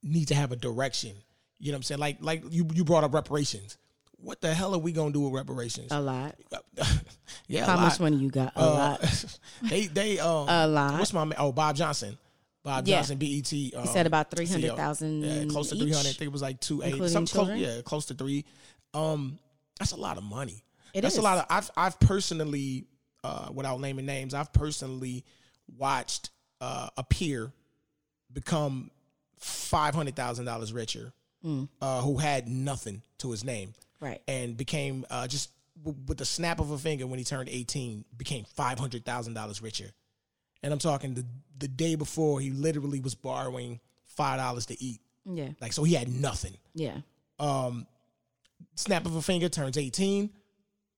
[0.03, 1.13] need to have a direction.
[1.59, 2.01] You know what I'm saying?
[2.01, 3.77] Like like you you brought up reparations.
[4.23, 5.89] What the hell are we gonna do with reparations?
[5.91, 6.37] A lot.
[7.49, 8.53] yeah, a How much money you got?
[8.57, 9.39] A Uh, lot.
[9.63, 10.99] they they um A lot.
[10.99, 12.17] What's my oh Bob Johnson.
[12.63, 12.99] Bob Yeah.
[13.03, 13.53] Johnson, BET.
[13.75, 15.99] Um, said about 300,000 Yeah, close to each, 300.
[15.99, 16.93] I think it was like two eighty.
[16.93, 17.59] including Some close, children?
[17.59, 18.45] yeah, close to three.
[18.95, 19.39] Um,
[19.81, 20.63] that's a lot of money.
[20.95, 21.19] It that's is.
[21.19, 21.47] a lot of.
[21.51, 22.85] I've I've personally,
[23.25, 25.25] uh, without naming names, I've personally
[25.77, 26.31] watched
[26.61, 27.53] uh, a peer
[28.33, 28.91] become
[29.39, 31.13] five hundred thousand dollars richer,
[31.81, 34.21] uh, who had nothing to his name, Right.
[34.29, 35.51] and became uh, just
[35.83, 39.35] w- with the snap of a finger when he turned eighteen, became five hundred thousand
[39.35, 39.91] dollars richer.
[40.63, 41.25] And I'm talking the
[41.59, 45.01] the day before he literally was borrowing five dollars to eat.
[45.25, 45.51] Yeah.
[45.61, 46.57] Like so he had nothing.
[46.75, 46.99] Yeah.
[47.39, 47.87] Um
[48.75, 50.31] snap of a finger turns 18.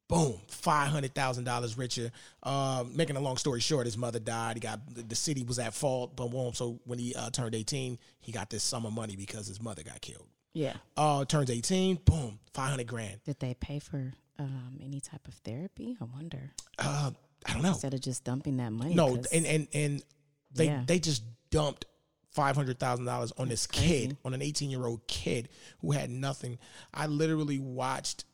[0.07, 2.11] Boom, five hundred thousand dollars richer.
[2.43, 4.57] Uh, making a long story short, his mother died.
[4.57, 6.53] He got the, the city was at fault, but boom.
[6.53, 9.83] So when he uh, turned eighteen, he got this sum of money because his mother
[9.83, 10.27] got killed.
[10.55, 10.75] Yeah.
[10.97, 13.21] Uh, turns eighteen, boom, five hundred grand.
[13.25, 15.97] Did they pay for um, any type of therapy?
[16.01, 16.53] I wonder.
[16.79, 17.11] Uh,
[17.45, 17.69] I don't know.
[17.71, 18.95] Instead of just dumping that money.
[18.95, 20.03] No, and and and
[20.55, 20.83] they Yeah.
[20.87, 21.85] they just dumped
[22.31, 24.07] five hundred thousand dollars on this crazy.
[24.09, 25.49] kid, on an eighteen year old kid
[25.81, 26.59] who had nothing.
[26.95, 28.25] I literally watched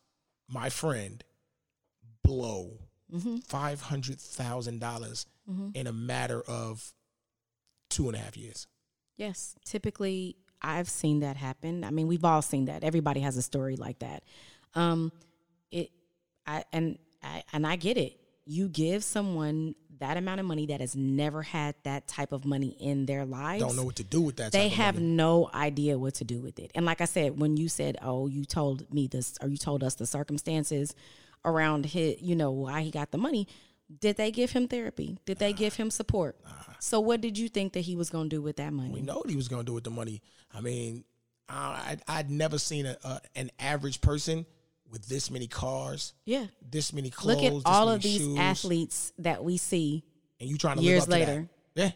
[0.49, 1.25] my friend
[2.23, 2.79] blow
[3.47, 5.27] five hundred thousand dollars
[5.75, 6.93] in a matter of
[7.89, 8.69] two and a half years.
[9.17, 11.85] Yes, typically I've seen that happen.
[11.85, 12.85] I mean, we've all seen that.
[12.85, 14.23] Everybody has a story like that.
[14.75, 15.13] Um,
[15.71, 15.91] it,
[16.47, 18.19] I and I and I get it.
[18.45, 22.75] You give someone that amount of money that has never had that type of money
[22.81, 23.63] in their lives.
[23.63, 24.51] Don't know what to do with that.
[24.51, 25.07] they type of have money.
[25.07, 26.71] no idea what to do with it.
[26.75, 29.85] And like I said, when you said, "Oh, you told me this," or you told
[29.85, 30.95] us the circumstances
[31.45, 33.47] around his, you know, why he got the money.
[33.99, 35.19] Did they give him therapy?
[35.27, 36.37] Did they give him support?
[36.79, 38.91] So, what did you think that he was going to do with that money?
[38.91, 40.23] We know what he was going to do with the money.
[40.55, 41.05] I mean,
[41.49, 44.47] I, I'd, I'd never seen a, a, an average person
[44.91, 46.47] with this many cars, Yeah.
[46.69, 50.05] this many clothes, Look at all of these shoes, athletes that we see.
[50.41, 51.49] and you trying to years live up to later.
[51.75, 51.83] that.
[51.83, 51.91] Yeah.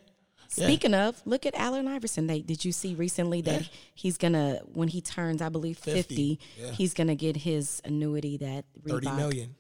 [0.56, 0.66] Yeah.
[0.66, 2.28] Speaking of, look at Allen Iverson.
[2.28, 3.66] They did you see recently that Yeah.
[3.94, 6.70] he's gonna when he turns, I believe 50, fifty, yeah.
[6.70, 9.16] he's gonna get his annuity that thirty Reebok.
[9.16, 9.54] million.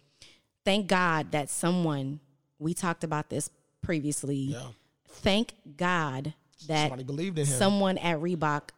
[0.64, 2.20] Thank God that someone
[2.58, 3.50] we talked about this
[3.82, 4.36] previously.
[4.36, 4.68] Yeah.
[5.08, 6.34] Thank God
[6.66, 7.58] that Somebody believed in him.
[7.58, 8.70] someone at Reebok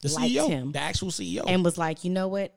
[0.00, 1.44] the liked CEO, him the actual CEO.
[1.46, 2.54] and was like, you know what,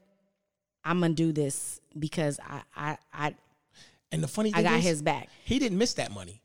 [0.83, 3.35] I'm gonna do this because I I I,
[4.11, 5.29] And the funny thing I got is, his back.
[5.43, 6.41] he didn't miss that money.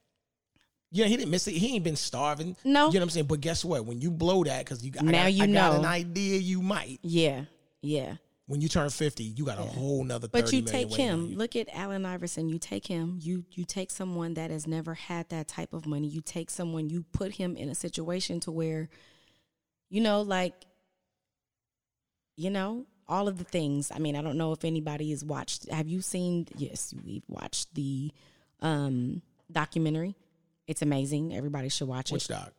[0.93, 1.53] Yeah, he didn't miss it.
[1.53, 2.57] He ain't been starving.
[2.65, 2.89] No.
[2.89, 3.27] you know what I'm saying.
[3.27, 3.87] But guess what?
[3.87, 6.63] When you blow that, because you I Now got, you I got an idea you
[6.63, 6.99] might.
[7.03, 7.45] Yeah,
[7.81, 8.15] yeah.
[8.51, 10.27] When you turn 50, you got a whole nother.
[10.27, 11.27] 30 But you take him.
[11.27, 11.37] you.
[11.37, 12.49] Look at Allen Iverson.
[12.49, 13.17] You take him.
[13.23, 16.09] You you take someone that has never had that type of money.
[16.09, 16.91] You take someone.
[16.91, 18.89] You put him in a situation to where,
[19.89, 20.55] you know, like,
[22.35, 23.93] you know, all of the things.
[23.95, 25.71] I mean, I don't know if anybody has watched.
[25.71, 26.49] Have you seen?
[26.57, 28.11] Yes, we've watched the
[28.59, 30.17] um, documentary.
[30.67, 31.37] It's amazing.
[31.37, 32.15] Everybody should watch it.
[32.15, 32.53] Which it doc?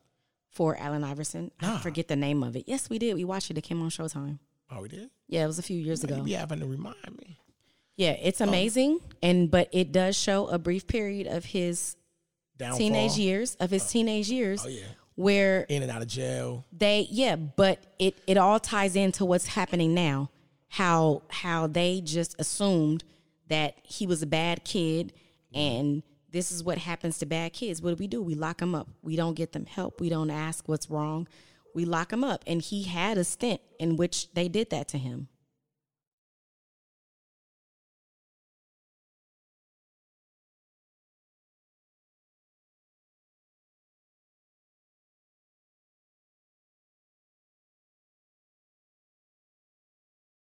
[0.51, 1.51] for Allen Iverson.
[1.59, 2.63] I forget the name of it.
[2.67, 3.15] Yes, we did.
[3.15, 3.57] We watched it.
[3.57, 4.39] It came on Showtime.
[4.71, 5.09] Oh, we did.
[5.27, 6.17] Yeah, it was a few years ago.
[6.17, 7.37] You be having to remind me.
[7.97, 8.21] Yeah, Oh.
[8.23, 11.95] it's amazing, and but it does show a brief period of his
[12.57, 12.77] Downfall.
[12.77, 13.89] teenage years, of his oh.
[13.89, 14.83] teenage years, Oh yeah,
[15.15, 16.65] where in and out of jail.
[16.71, 20.29] they yeah, but it it all ties into what's happening now.
[20.69, 23.03] How how they just assumed
[23.49, 25.13] that he was a bad kid,
[25.53, 25.59] mm-hmm.
[25.59, 27.81] and this is what happens to bad kids.
[27.81, 28.21] What do we do?
[28.21, 28.87] We lock them up.
[29.01, 29.99] We don't get them help.
[29.99, 31.27] We don't ask what's wrong.
[31.73, 34.97] We lock him up, and he had a stint in which they did that to
[34.97, 35.27] him.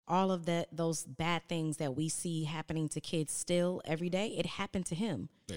[0.09, 4.29] all of that those bad things that we see happening to kids still every day
[4.37, 5.57] it happened to him Yeah,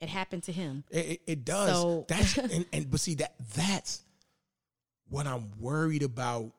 [0.00, 1.70] it happened to him it, it, it does.
[1.70, 4.02] So- that's and, and but see that that's
[5.14, 6.50] what I'm worried about.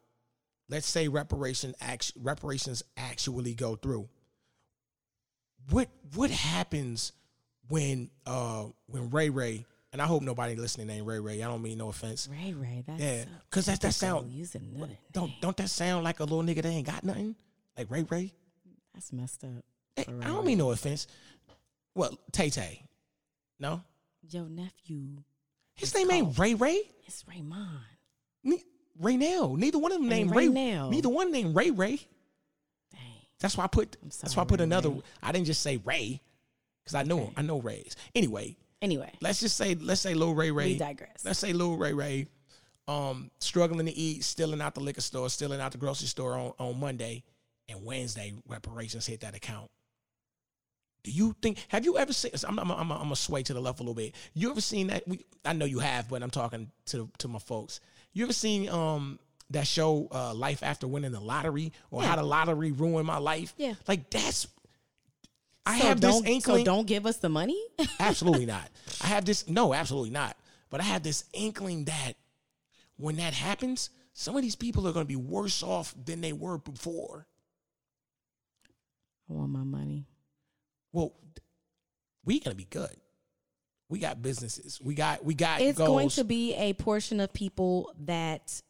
[0.70, 4.08] Let's say reparation act, reparations actually go through.
[5.70, 7.12] What what happens
[7.68, 11.44] when uh when Ray Ray and I hope nobody listening ain't Ray Ray.
[11.44, 12.30] I don't mean no offense.
[12.32, 16.20] ray ray that's Yeah, because that that sound using nothing don't don't that sound like
[16.20, 17.36] a little nigga that ain't got nothing
[17.78, 18.34] like Ray Ray.
[18.94, 19.64] that's messed up
[19.96, 21.08] Hey, I don't mean no offense.
[21.94, 22.84] Well, Tay Tay,
[23.60, 23.82] no,
[24.30, 25.24] your nephew
[25.76, 26.82] his name ain't Ray Ray.
[27.06, 27.80] It's raymond
[28.46, 28.64] Ne-
[29.00, 29.56] Ray Nell.
[29.58, 30.90] Neither one of them named Ray Ray.
[30.90, 32.00] Neither one named Ray Ray.
[32.92, 33.02] dang
[33.40, 33.98] That's why I put.
[34.02, 34.90] I'm That's why I put Ray another.
[34.92, 35.02] Ray.
[35.22, 36.22] I didn't just say Ray
[36.84, 37.34] because I know Okay.
[37.38, 37.96] I know Rays.
[38.14, 40.74] Anyway, anyway let's just say let's say Lil Ray Ray.
[40.74, 42.28] we digress Let's say Lil Ray Ray,
[42.88, 46.54] um, struggling to eat, stealing out the liquor store, stealing out the grocery store on,
[46.60, 47.24] on Monday,
[47.68, 49.70] and Wednesday reparations hit that account.
[51.04, 51.64] Do you think?
[51.68, 52.32] Have you ever seen?
[52.48, 54.16] I'm I'm I'm, I'm gonna sway to the left a little bit.
[54.34, 55.08] You ever seen that?
[55.08, 57.80] We, I know you have, but I'm talking to to my folks.
[58.16, 59.20] You ever seen um
[59.52, 62.08] that show uh, Life After Winning the Lottery or Yeah.
[62.10, 63.54] How the Lottery Ruined My Life?
[63.58, 63.76] Yeah.
[63.88, 64.48] like that's.
[65.68, 66.60] I so have this don't, inkling.
[66.60, 67.60] so don't give us the money
[68.00, 68.70] Absolutely not.
[69.04, 69.48] I have this.
[69.48, 70.36] No, absolutely not.
[70.72, 72.14] But I have this inkling that
[72.98, 76.34] when that happens, some of these people are going to be worse off than they
[76.34, 77.28] were before.
[79.30, 80.06] i want my money
[80.94, 81.14] Well,
[82.24, 82.96] we going to be good.
[83.90, 84.80] We got businesses.
[84.82, 85.24] We got.
[85.24, 85.62] We got.
[85.62, 85.90] it's goals.
[85.90, 88.62] going to be a portion of people that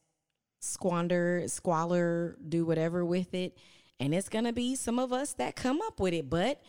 [0.59, 3.57] squander, squalor, do whatever with it.
[3.99, 6.29] And it's going to be some of us that come up with it.
[6.29, 6.61] But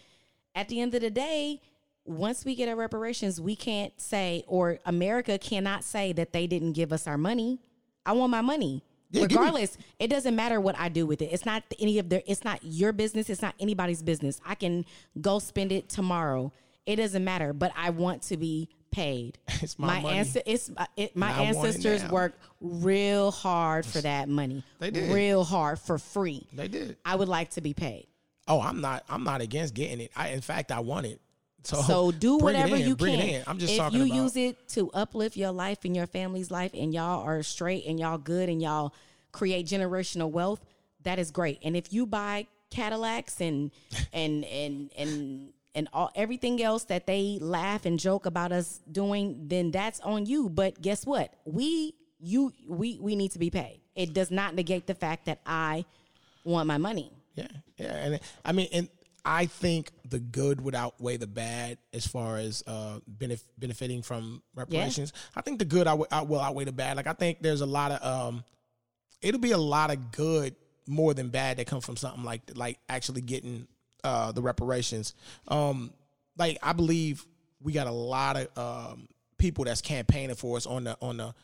[0.54, 1.60] at the end of the day,
[2.04, 6.72] once we get our reparations, we can't say, or America cannot say that they didn't
[6.72, 7.60] give us our money.
[8.04, 8.84] I want my money.
[9.10, 11.26] Yeah, give me- Regardless, it doesn't matter what I do with it.
[11.26, 13.28] It's not any of their, it's not your business.
[13.28, 14.40] It's not anybody's business.
[14.46, 14.84] I can
[15.20, 16.52] go spend it tomorrow.
[16.86, 19.38] It doesn't matter, but I want to be paid.
[19.62, 20.00] It's my.
[20.00, 24.62] Anci- it's uh, it, my And I it ancestors worked real hard for that money.
[24.78, 25.10] They did.
[25.12, 26.46] real hard for free.
[26.52, 26.96] They did.
[27.04, 28.06] I would like to be paid.
[28.48, 29.04] Oh, I'm not.
[29.08, 30.12] I'm not against getting it.
[30.14, 31.20] I, in fact, I want it.
[31.64, 33.42] So, So do whatever in, you can.
[33.46, 34.14] I'm just if talking you about.
[34.14, 37.98] use it to uplift your life and your family's life, and y'all are straight and
[37.98, 38.94] y'all good and y'all
[39.32, 40.64] create generational wealth,
[41.02, 41.58] that is great.
[41.64, 43.70] And if you buy Cadillacs and
[44.12, 49.44] and and and and all everything else that they laugh and joke about us doing,
[49.46, 50.48] then that's on you.
[50.48, 51.32] But guess what?
[51.44, 53.80] We you we we need to be paid.
[53.94, 55.84] It does not negate the fact that I
[56.44, 57.12] want my money.
[57.34, 58.88] Yeah, yeah, and I mean, and
[59.24, 64.42] I think the good would outweigh the bad as far as uh, benef- benefiting from
[64.54, 65.12] reparations.
[65.34, 66.96] I think the good out- out- will outweigh the bad.
[66.96, 68.44] Like I think there's a lot of um,
[69.20, 70.56] it'll be a lot of good
[70.86, 73.66] more than bad that come from something like like actually getting
[74.06, 75.14] uh, the reparations.
[75.48, 75.92] Um,
[76.38, 77.26] like I believe
[77.60, 81.34] we got a lot of um, people that's campaigning for us on the on the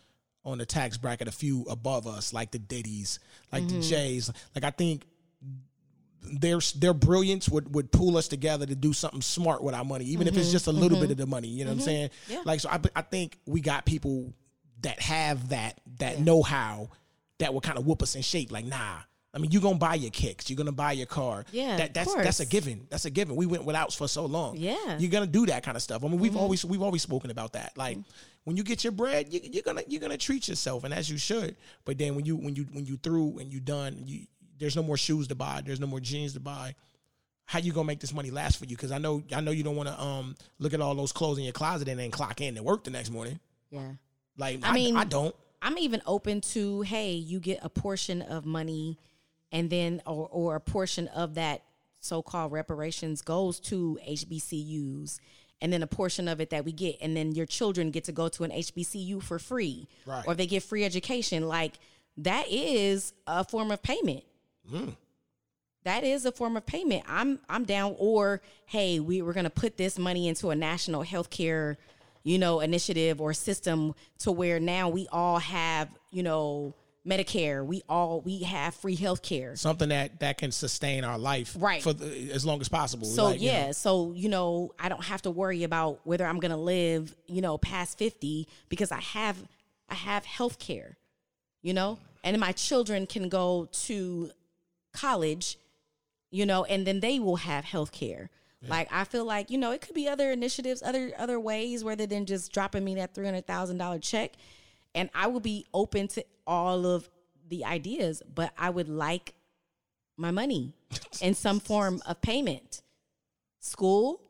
[0.44, 3.18] on the tax bracket, a few above us, like the Diddy's,
[3.52, 4.30] like the Jays.
[4.54, 5.04] Like I think
[6.22, 10.04] their their brilliance would would pull us together to do something smart with our money,
[10.04, 11.48] even if it's just a little bit of the money.
[11.48, 12.10] You know what I'm saying?
[12.28, 12.42] Yeah.
[12.44, 14.32] Like so, I I think we got people
[14.82, 16.90] that have that that know how
[17.38, 18.52] that will kind of whoop us in shape.
[18.52, 18.98] Like nah.
[19.34, 20.50] I mean, you're gonna buy your kicks.
[20.50, 21.44] You're gonna buy your car.
[21.52, 22.86] Yeah, that, that's that's a given.
[22.90, 23.34] That's a given.
[23.34, 24.56] We went without for so long.
[24.56, 24.74] Yeah.
[24.74, 25.00] Mm-hmm.
[25.00, 26.04] you're gonna do that kind of stuff.
[26.04, 27.72] I mean, we've always we've always spoken about that.
[27.76, 27.98] Like
[28.44, 31.16] when you get your bread, you, you're gonna you're gonna treat yourself, and as you
[31.16, 31.56] should.
[31.86, 34.26] But then when you when you when you through and you done, you
[34.58, 35.62] there's no more shoes to buy.
[35.64, 36.74] There's no more jeans to buy.
[37.46, 38.76] How you gonna make this money last for you?
[38.76, 41.38] Because I know I know you don't want to um look at all those clothes
[41.38, 43.40] in your closet and then clock in and work the next morning.
[43.70, 43.92] Yeah.
[44.36, 45.34] Like I I, mean- I don't.
[45.64, 48.98] I'm even open to hey, you get a portion of money,
[49.52, 51.62] and then or or a portion of that
[52.00, 55.20] so-called reparations goes to HBCUs,
[55.60, 58.12] and then a portion of it that we get, and then your children get to
[58.12, 60.24] go to an HBCU for free, Right.
[60.26, 61.46] or they get free education.
[61.46, 61.74] Like
[62.16, 64.24] that is a form of payment.
[64.70, 64.96] Mm.
[65.84, 67.04] That is a form of payment.
[67.08, 67.94] I'm I'm down.
[67.98, 71.76] Or hey, we we're gonna put this money into a national healthcare,
[72.22, 76.74] you know, initiative or system to where now we all have, you know,
[77.06, 77.64] Medicare.
[77.66, 79.56] We all we have free health care.
[79.56, 81.82] Something that that can sustain our life Right.
[81.82, 83.06] for the, as long as possible.
[83.06, 83.52] So Like, you know.
[83.54, 87.40] yeah, so you know, I don't have to worry about whether I'm gonna live, you
[87.40, 89.36] know, past fifty because I have
[89.88, 90.96] I have health care,
[91.60, 94.30] you know, and my children can go to
[94.92, 95.58] college,
[96.30, 98.30] you know, and then they will have health care.
[98.68, 102.06] Like I feel like, you know, it could be other initiatives, other other ways rather
[102.06, 104.34] than just dropping me that three hundred thousand dollar check.
[104.94, 107.08] And I will be open to all of
[107.48, 109.34] the ideas, but I would like
[110.16, 110.74] my money
[111.20, 112.82] in some form of payment.
[113.60, 114.20] School,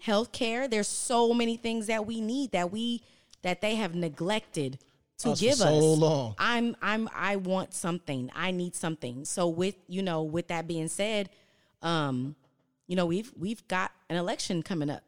[0.00, 0.66] health care.
[0.66, 3.02] There's so many things that we need that we
[3.42, 4.78] that they have neglected
[5.18, 5.98] to Us for give so us.
[5.98, 6.34] long.
[6.38, 8.30] I'm I'm I want something.
[8.34, 9.26] I need something.
[9.26, 11.28] So with you know, with that being said,
[11.82, 12.36] um,
[12.86, 15.02] you know, we've we've got an election coming up.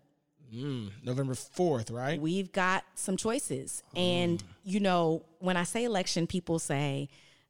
[0.53, 2.21] November fourth, right?
[2.21, 3.83] We've got some choices.
[3.97, 7.09] And, you know, when I say election, people say,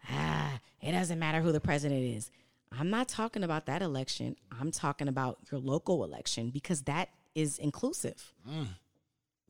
[0.08, 2.30] ah, it doesn't matter who the president is.
[2.78, 4.36] I'm not talking about that election.
[4.58, 8.32] I'm talking about your local election because that is inclusive.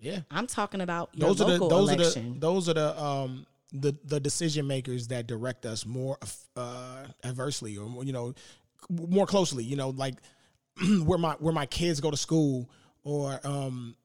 [0.01, 0.21] yeah.
[0.31, 2.31] I'm talking about your those are the those election.
[2.31, 6.19] are the those are the um the the decision makers that direct us more
[6.57, 8.35] uh adversely or you know
[8.91, 10.15] more closely you know like
[11.05, 12.69] where my where my kids go to school
[13.05, 13.97] or um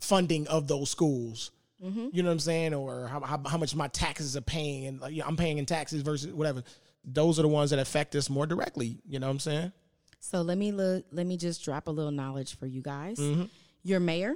[0.00, 1.50] funding of those schools
[1.82, 2.08] Mm-hmm.
[2.12, 5.00] you know what i'm saying or how, how, how much my taxes are paying and
[5.00, 6.62] like, yeah, i'm paying in taxes versus whatever
[7.06, 9.72] those are the ones that affect us more directly you know what i'm saying
[10.18, 13.16] So let me look, let me just drop a little knowledge for you guys.
[13.18, 13.44] Mm-hmm.
[13.82, 14.34] Your mayor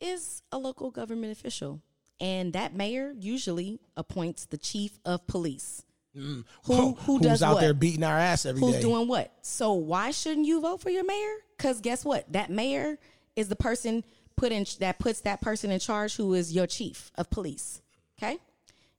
[0.00, 1.80] is a local government official,
[2.20, 5.82] and that mayor usually appoints the chief of police.
[6.16, 6.44] Mm.
[6.66, 7.60] Who who who's does out what?
[7.60, 8.66] there beating our ass every day?
[8.66, 9.32] Who's doing what?
[9.42, 11.34] So why shouldn't you vote for your mayor?
[11.56, 12.32] Because guess what?
[12.32, 12.98] That mayor
[13.36, 14.04] is the person
[14.36, 17.82] put in that puts that person in charge who is your chief of police.
[18.18, 18.38] Okay?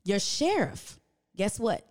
[0.03, 0.99] Your sheriff,
[1.35, 1.85] guess what?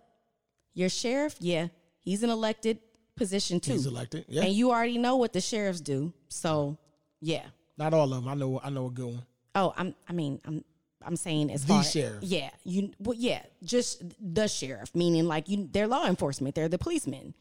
[0.73, 1.67] Your sheriff, yeah,
[2.01, 2.79] he's an elected
[3.15, 3.73] position too.
[3.73, 4.25] He's elected.
[4.27, 6.13] Yeah, And you already know what the sheriffs do.
[6.27, 6.77] So
[7.21, 7.45] yeah.
[7.77, 8.27] not all of them.
[8.27, 8.61] I know.
[8.63, 9.25] I know a good one.
[9.55, 10.63] Oh, I'm I mean, I'm
[11.05, 12.23] I'm saying as The far sheriff.
[12.23, 16.77] Yeah, you well, yeah, just the sheriff, meaning like you they're law enforcement, they're the
[16.77, 17.33] policemen.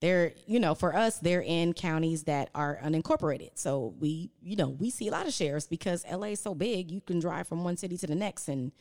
[0.00, 3.52] They're, you know, for us, they're in counties that are unincorporated.
[3.54, 6.90] So we, you know, we see a lot of sheriffs because LA is so big,
[6.90, 8.72] you can drive from one city to the next and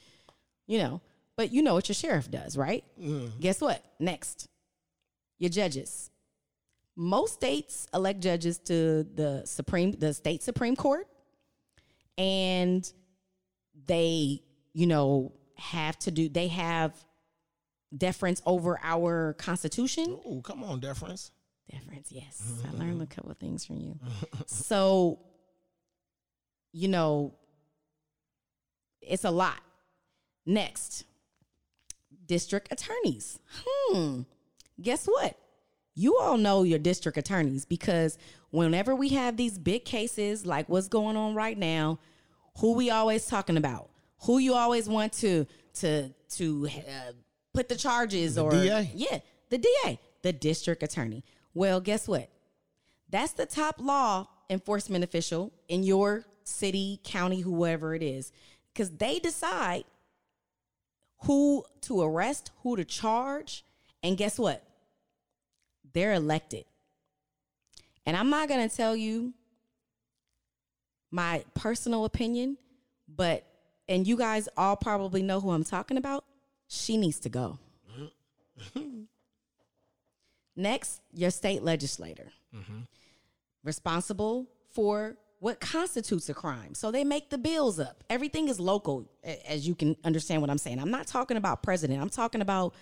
[0.68, 1.02] you know,
[1.38, 2.84] but you know what your sheriff does, right?
[3.00, 3.40] Mm-hmm.
[3.40, 3.84] Guess what?
[4.00, 4.50] Next.
[5.38, 6.10] Your judges.
[6.96, 11.08] Most states elect judges to the Supreme the state Supreme Court
[12.18, 12.92] and
[13.88, 14.42] they
[14.74, 16.94] you know have to do they have
[17.96, 20.20] deference over our constitution?
[20.26, 21.32] Oh, come on, deference.
[21.70, 22.44] deference yes.
[22.68, 24.00] I learned a couple of things from you.
[24.48, 25.20] So
[26.72, 27.34] you know
[29.02, 29.62] it's a lot.
[30.46, 31.06] Next
[32.28, 33.40] district attorneys.
[33.56, 34.22] Hmm
[34.82, 35.38] guess what?
[35.96, 38.18] You all know your district attorneys because
[38.50, 42.00] whenever we have these big cases like what's going on right now
[42.60, 43.90] who we always talking about
[44.22, 47.12] who you always want to to to uh,
[47.54, 48.90] put the charges or DA.
[48.94, 52.30] yeah the da the district attorney well guess what
[53.10, 58.32] that's the top law enforcement official in your city county whoever it is
[58.74, 59.84] because they decide
[61.24, 63.64] who to arrest who to charge
[64.04, 64.64] and guess what
[65.94, 66.66] they're elected.
[68.06, 69.34] And I'm not going to tell you
[71.12, 72.58] my personal opinion,
[73.08, 73.46] but,
[73.88, 76.26] and you guys all probably know who I'm talking about.
[76.68, 77.60] She needs to go.
[80.56, 82.80] Next, your state legislator, mm-hmm.
[83.64, 86.74] responsible for what constitutes a crime.
[86.74, 88.04] So they make the bills up.
[88.10, 89.10] Everything is local,
[89.48, 90.80] as you can understand what I'm saying.
[90.80, 92.02] I'm not talking about president.
[92.02, 92.74] I'm talking about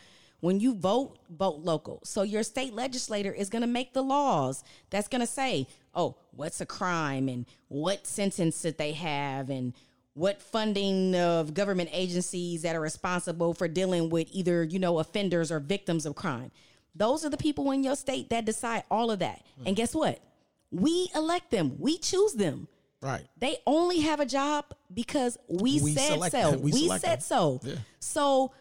[0.44, 2.02] when you vote, vote local.
[2.04, 6.18] So your state legislator is going to make the laws that's going to say, oh,
[6.32, 9.72] what's a crime and what sentence that they have and
[10.16, 15.50] what funding of government agencies that are responsible for dealing with either, you know, offenders
[15.50, 16.52] or victims of crime.
[16.94, 19.46] Those are the people in your state that decide all of that.
[19.60, 19.74] And mm-hmm.
[19.76, 20.20] guess what?
[20.72, 21.78] We elect them.
[21.80, 22.68] We choose them.
[23.02, 23.26] Right.
[23.38, 26.52] They only have a job because we, We said so.
[26.52, 26.62] them.
[26.62, 27.22] We We, said them.
[27.22, 27.62] so.
[27.64, 27.76] Yeah.
[28.00, 28.52] So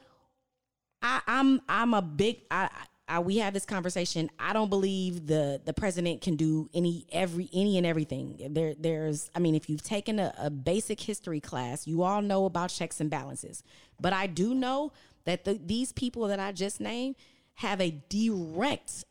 [1.03, 2.69] I, I'm I'm a big I,
[3.09, 4.31] I we have this conversation.
[4.39, 8.49] I don't believe the the president can do any every any and everything.
[8.51, 12.45] There there's I mean if you've taken a, a basic history class, you all know
[12.45, 13.63] about checks and balances.
[14.01, 14.93] But I do know
[15.25, 17.17] that the, these people that I just named
[17.55, 19.05] have a direct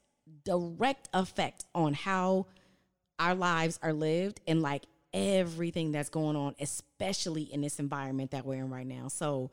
[0.45, 2.47] direct effect on how
[3.19, 8.45] our lives are lived and like everything that's going on especially in this environment that
[8.45, 9.51] we're in right now so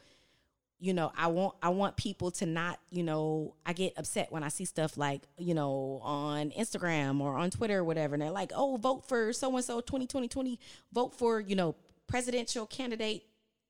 [0.80, 4.42] you know i want i want people to not you know i get upset when
[4.42, 8.30] i see stuff like you know on instagram or on twitter or whatever and they're
[8.30, 10.58] like oh vote for so and so 2020 20
[10.92, 11.74] vote for you know
[12.06, 13.24] presidential candidate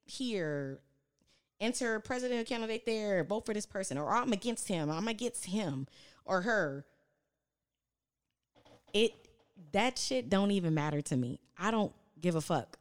[0.05, 0.81] here
[1.61, 5.87] enter presidential candidate there vote for this person or i'm against him i'm against him
[6.25, 6.85] or her
[8.93, 9.13] it
[9.73, 11.41] that shit don't even matter to me.
[11.59, 12.79] I don't give a fuck.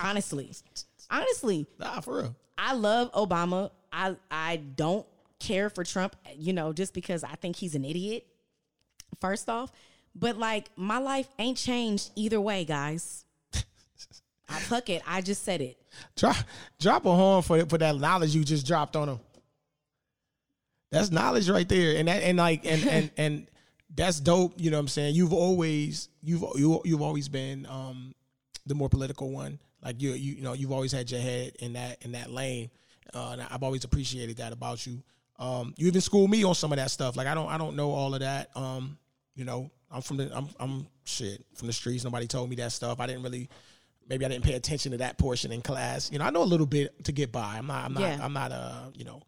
[0.00, 0.52] Honestly.
[1.10, 2.36] Honestly, Nah, for real.
[2.60, 3.70] I love Obama.
[3.90, 5.06] I I don't
[5.38, 8.26] care for Trump, you know, just because I think he's an idiot.
[9.20, 9.72] First off,
[10.14, 13.24] but like my life ain't changed either way, guys.
[13.54, 15.02] I fuck it.
[15.06, 15.78] I just said it.
[16.16, 16.36] Drop
[16.78, 19.20] drop a horn for for that knowledge you just dropped on him.
[20.90, 23.46] That's knowledge right there, and that and like and and and
[23.94, 24.54] that's dope.
[24.56, 25.14] You know what I'm saying?
[25.14, 28.14] You've always you've you you've always been um
[28.66, 29.58] the more political one.
[29.82, 32.70] Like you you you know you've always had your head in that in that lane,
[33.14, 35.02] uh, and I've always appreciated that about you.
[35.38, 37.16] Um, you even schooled me on some of that stuff.
[37.16, 38.50] Like I don't I don't know all of that.
[38.54, 38.98] Um,
[39.34, 42.04] you know I'm from the I'm I'm shit from the streets.
[42.04, 43.00] Nobody told me that stuff.
[43.00, 43.48] I didn't really
[44.08, 46.10] maybe I didn't pay attention to that portion in class.
[46.12, 47.56] You know, I know a little bit to get by.
[47.56, 48.18] I'm not, I'm not, Yeah.
[48.20, 49.22] I'm not, uh, you know,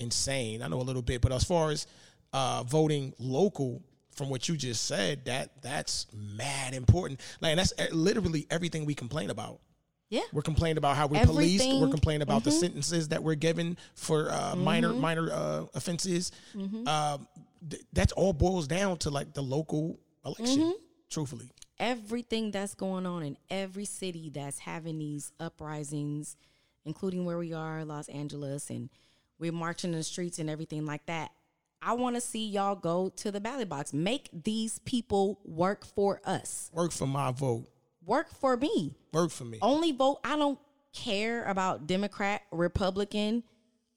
[0.00, 0.62] insane.
[0.62, 1.86] I know a little bit, but as far as
[2.32, 3.82] uh, voting local,
[4.16, 7.20] from what you just said, that that's mad important.
[7.42, 9.60] Like that's uh, literally everything we complain about.
[10.08, 10.20] Yeah.
[10.32, 11.36] We're complaining about how we're policed.
[11.36, 11.90] We're Everything- Mm-hmm.
[11.90, 16.30] complaining about the sentences that we're given for uh, minor minor uh, offenses.
[16.54, 16.86] Mm-hmm.
[16.86, 17.26] Um,
[17.68, 20.60] th- that's all boils down to like the local election.
[20.60, 20.70] Mm-hmm.
[21.10, 26.36] Truthfully, everything that's going on in every city that's having these uprisings,
[26.84, 28.90] including where we are, Los Angeles, and
[29.38, 31.30] we're marching in the streets and everything like that.
[31.82, 33.92] I want to see y'all go to the ballot box.
[33.92, 36.70] Make these people work for us.
[36.72, 37.66] work for my vote.
[38.06, 38.94] Work for me.
[39.12, 39.58] Work for me.
[39.60, 40.20] Only vote.
[40.24, 40.58] I don't
[40.92, 43.42] care about Democrat, Republican.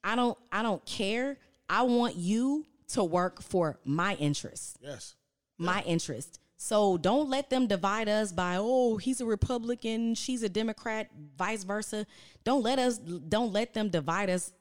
[0.03, 1.37] I don't I don't care.
[1.69, 4.77] I want you to work for my interest.
[4.81, 5.15] Yes.
[5.57, 6.39] my interest.
[6.57, 11.63] So don't let them divide us by oh he's a Republican, she's a Democrat, vice
[11.63, 12.05] versa.
[12.43, 14.51] Don't let us don't let them divide us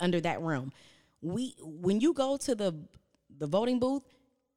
[0.00, 0.72] under that realm.
[1.20, 2.74] We when you go to the
[3.38, 4.02] the voting booth,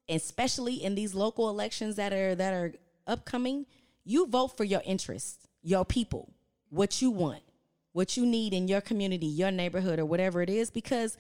[0.10, 2.74] especially in these local elections that are that are
[3.06, 3.66] upcoming,
[4.04, 6.34] you vote for your interests, your people,
[6.70, 7.43] what you want,
[7.93, 11.18] what you need in your community, your neighborhood, or whatever it is, because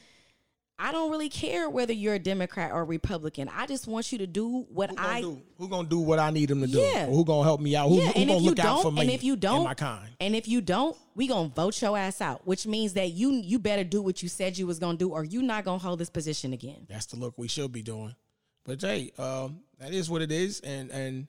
[0.83, 3.47] I don't really care whether you're a Democrat or Republican.
[3.55, 6.31] I just want you to do what Who I do, who gonna do what I
[6.31, 6.79] need them to do?
[6.79, 7.05] Yeah.
[7.05, 7.89] Or who gonna help me out?
[7.89, 9.01] Who, yeah, who gonna look out for me?
[9.01, 10.09] and if you don't, my kind.
[10.19, 13.59] and if you don't, we gonna vote your ass out, which means that you you
[13.59, 16.09] better do what you said you was gonna do, or you not gonna hold this
[16.09, 16.87] position again.
[16.89, 18.15] That's the look we should be doing.
[18.63, 21.27] But hey, um, that is what it is, and and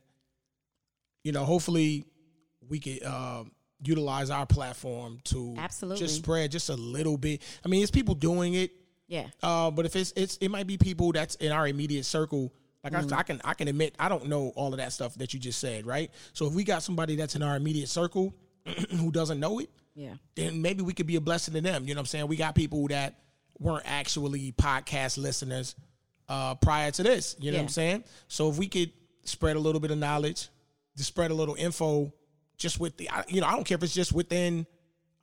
[1.24, 2.04] you know, hopefully,
[2.68, 3.52] we could um,
[3.84, 5.98] utilize our platform to Absolutely.
[6.00, 7.42] just spread just a little bit.
[7.64, 8.70] I mean, it's people doing it.
[9.08, 12.52] Yeah, Uh, but if it's it's it might be people that's in our immediate circle.
[12.82, 13.14] Like Mm-hmm.
[13.14, 15.38] I, I can I can admit I don't know all of that stuff that you
[15.40, 16.10] just said, right?
[16.32, 18.34] So if we got somebody that's in our immediate circle
[18.96, 21.86] who doesn't know it, yeah, then maybe we could be a blessing to them.
[21.86, 22.26] You know what I'm saying?
[22.28, 23.18] We got people that
[23.58, 25.74] weren't actually podcast listeners
[26.28, 27.36] uh, prior to this.
[27.38, 28.04] You know what I'm saying?
[28.28, 28.90] So if we could
[29.24, 30.48] spread a little bit of knowledge,
[30.96, 32.12] to spread a little info,
[32.56, 34.66] just with the, you know, I don't care if it's just within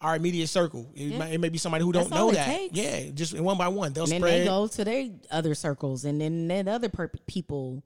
[0.02, 0.92] our immediate circle.
[0.96, 2.46] It, might, it may be somebody who don't That's know that.
[2.46, 2.78] takes.
[2.78, 6.22] Yeah, just one by one, they'll And then they go to their other circles, and
[6.22, 7.84] then then other per- people.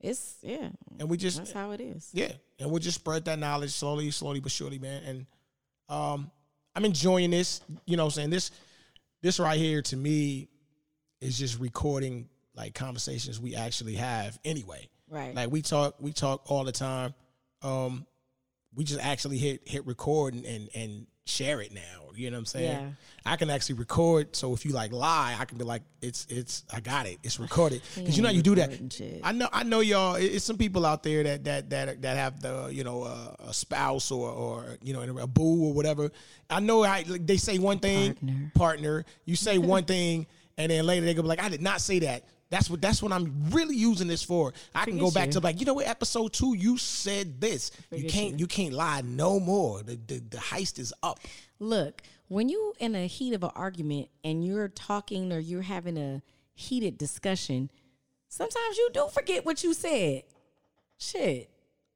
[0.00, 2.10] It's yeah, and we just that's how it is.
[2.12, 5.02] Yeah, and we'll just spread that knowledge slowly, slowly but surely, man.
[5.04, 5.26] And
[5.88, 6.30] um,
[6.74, 7.60] I'm enjoying this.
[7.86, 8.50] You know, what I'm saying this,
[9.20, 10.48] this right here to me
[11.20, 14.88] is just recording like conversations we actually have anyway.
[15.12, 15.34] Right.
[15.34, 17.14] Like we talk, we talk all the time.
[17.60, 18.06] Um,
[18.74, 21.80] we just actually hit hit record and and, and share it now.
[22.14, 22.78] You know what I'm saying?
[22.82, 22.88] Yeah.
[23.24, 24.34] I can actually record.
[24.36, 27.18] So if you like lie, I can be like, it's it's I got it.
[27.22, 27.82] It's recorded.
[27.94, 28.70] Because you know how you do that.
[28.92, 29.20] shit.
[29.22, 30.14] I know I know y'all.
[30.16, 33.54] It's some people out there that that that that have the you know uh, a
[33.54, 36.10] spouse or or you know a boo or whatever.
[36.48, 38.52] I know I, like, they say one thing, Partner.
[38.54, 39.04] partner.
[39.26, 41.98] You say one thing, and then later they go be like, I did not say
[42.00, 42.24] that.
[42.52, 44.52] That's what that's what I'm really using this for.
[44.74, 45.32] I can go back you.
[45.32, 47.70] to like you know what episode two you said this.
[47.90, 48.40] you can't you.
[48.40, 49.82] you can't lie no more.
[49.82, 51.18] The, the the heist is up.
[51.58, 55.96] Look, when you in a heat of an argument and you're talking or you're having
[55.96, 56.20] a
[56.52, 57.70] heated discussion,
[58.28, 60.24] sometimes you do forget what you said.
[60.98, 61.48] Shit.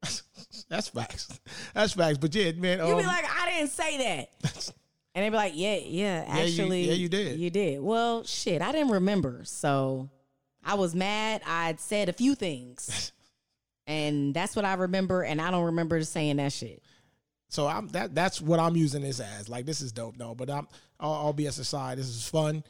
[0.71, 1.39] That's facts.
[1.75, 2.17] That's facts.
[2.17, 2.79] But yeah, man.
[2.79, 4.73] You um, be like, I didn't say that.
[5.15, 6.85] And they be like, yeah, yeah, you- actually.
[6.85, 7.39] yeah, you did.
[7.39, 7.83] You did.
[7.83, 9.43] Well, shit, I didn't remember.
[9.45, 10.09] So
[10.67, 11.43] I was mad.
[11.47, 13.13] I'd said a few things.
[13.87, 15.23] and that's what I remember.
[15.23, 16.83] And I don't remember saying that shit.
[17.49, 19.49] So I'm that that's what I'm using this as.
[19.49, 20.35] Like this is dope, no.
[20.35, 20.67] But I'm
[20.99, 22.65] all, all BS aside, this is fun.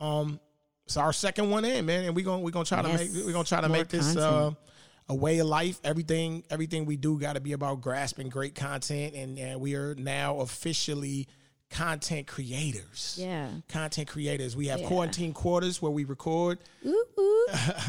[0.00, 0.38] Um,
[0.84, 3.32] it's our second one in, man, and we gonna we gonna try to make we
[3.32, 4.50] gonna try to make this uh,
[5.08, 5.80] a way of life.
[5.82, 9.94] Everything everything we do got to be about grasping great content, and, and we are
[9.94, 11.26] now officially
[11.70, 13.16] content creators.
[13.20, 13.48] Yeah.
[13.68, 14.56] content creators.
[14.56, 14.88] We have Yeah.
[14.88, 17.46] quarantine quarters where we record Ooh, ooh.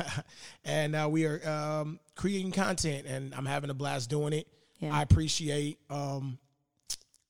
[0.66, 4.48] and uh, we are um, creating content, and I'm having a blast doing it.
[4.80, 4.96] Yeah.
[4.96, 6.38] I appreciate um,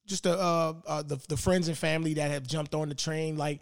[0.05, 3.37] just the, uh, uh, the the friends and family that have jumped on the train.
[3.37, 3.61] Like,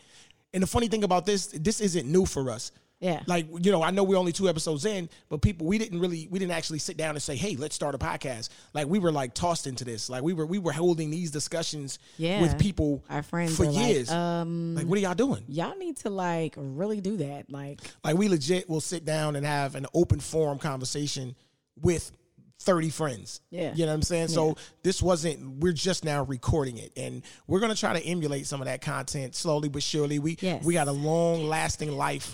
[0.54, 2.72] and the funny thing about this, this isn't new for us.
[3.00, 3.22] Yeah.
[3.28, 6.28] Like you know, I know we're only two episodes in, but people, we didn't really,
[6.32, 9.12] we didn't actually sit down and say, "Hey, let's start a podcast." Like we were
[9.12, 10.10] like tossed into this.
[10.10, 12.42] Like we were, we were holding these discussions Yeah.
[12.42, 14.10] with people Our friends for are like, years.
[14.12, 15.44] um, like, what are y'all doing?
[15.48, 17.52] y'all need to like really do that.
[17.52, 21.36] Like, Like we legit will sit down and have an open forum conversation
[21.80, 22.12] with
[22.62, 23.42] 30 friends.
[23.52, 23.74] Yeah.
[23.76, 24.30] You know what I'm saying?
[24.30, 28.48] So this wasn't we're just now recording it and we're going to try to emulate
[28.48, 30.18] some of that content slowly but surely.
[30.18, 30.66] We Yes.
[30.66, 32.34] we got a long lasting life.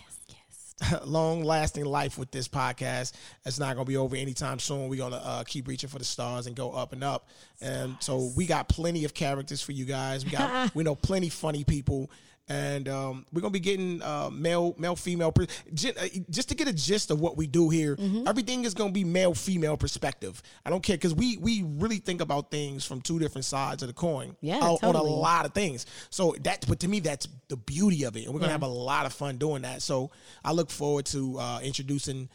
[1.05, 3.13] long lasting life with this podcast.
[3.45, 4.89] It's not going to be over anytime soon.
[4.89, 7.27] We're going to uh, keep reaching for the stars and go up and up.
[7.61, 10.25] And so we got plenty of characters for you guys.
[10.25, 12.09] We got we know plenty funny people.
[12.49, 16.67] And um, we're gonna be getting uh, male, male, female, per- uh, just to get
[16.67, 17.95] a gist of what we do here.
[17.95, 18.27] Mm-hmm.
[18.27, 20.43] Everything is gonna be male, female perspective.
[20.65, 23.87] I don't care because we we really think about things from two different sides of
[23.87, 24.35] the coin.
[24.41, 25.85] Yeah, on, on a lot of things.
[26.09, 28.53] So that, but to me, that's the beauty of it, and we're gonna Yeah.
[28.55, 29.81] have a lot of fun doing that.
[29.81, 30.11] So
[30.43, 32.27] I look forward to uh, introducing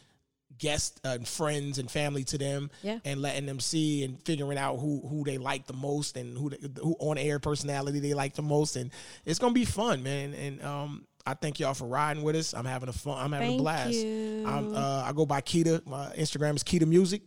[0.59, 2.99] guests and friends and family to them, Yeah.
[3.05, 6.51] and letting them see and figuring out who who they like the most and who
[6.51, 8.91] the, who on air personality they like the most, and
[9.25, 10.33] it's gonna be fun, man.
[10.35, 12.53] And um, I thank y'all for riding with us.
[12.53, 13.17] I'm having a fun.
[13.23, 13.93] I'm having Thank a blast.
[13.93, 14.43] you.
[14.47, 15.85] I'm, uh, I go by Keita.
[15.85, 17.21] My Instagram is Keita Music.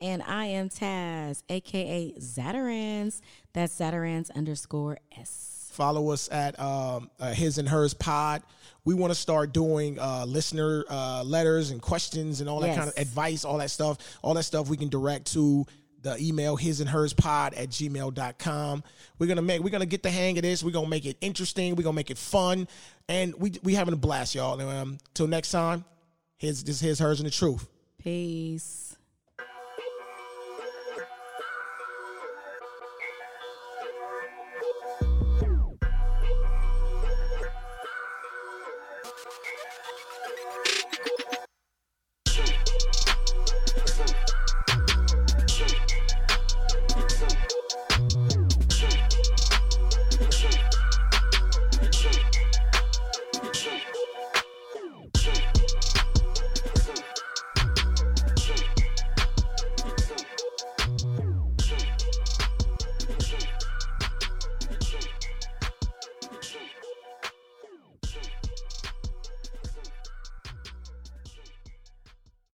[0.00, 3.20] and I am Taz, aka Zatarans.
[3.52, 5.54] That's Zatarans underscore S.
[5.78, 8.42] Follow us at um, uh, His and Hers Pod.
[8.84, 12.88] We want to start doing uh, listener uh, letters and questions and all that kind
[12.88, 13.98] of advice, all that stuff.
[14.20, 15.64] All that stuff we can direct to
[16.02, 18.82] the email his and hers pod at gmail.com.
[19.20, 20.64] We're gonna make we're gonna get the hang of this.
[20.64, 22.66] We're gonna make it interesting, we're gonna make it fun,
[23.08, 24.60] and we we having a blast, y'all.
[24.60, 25.84] Um, till next time,
[26.38, 27.68] his this his hers and the truth.
[28.02, 28.87] Peace.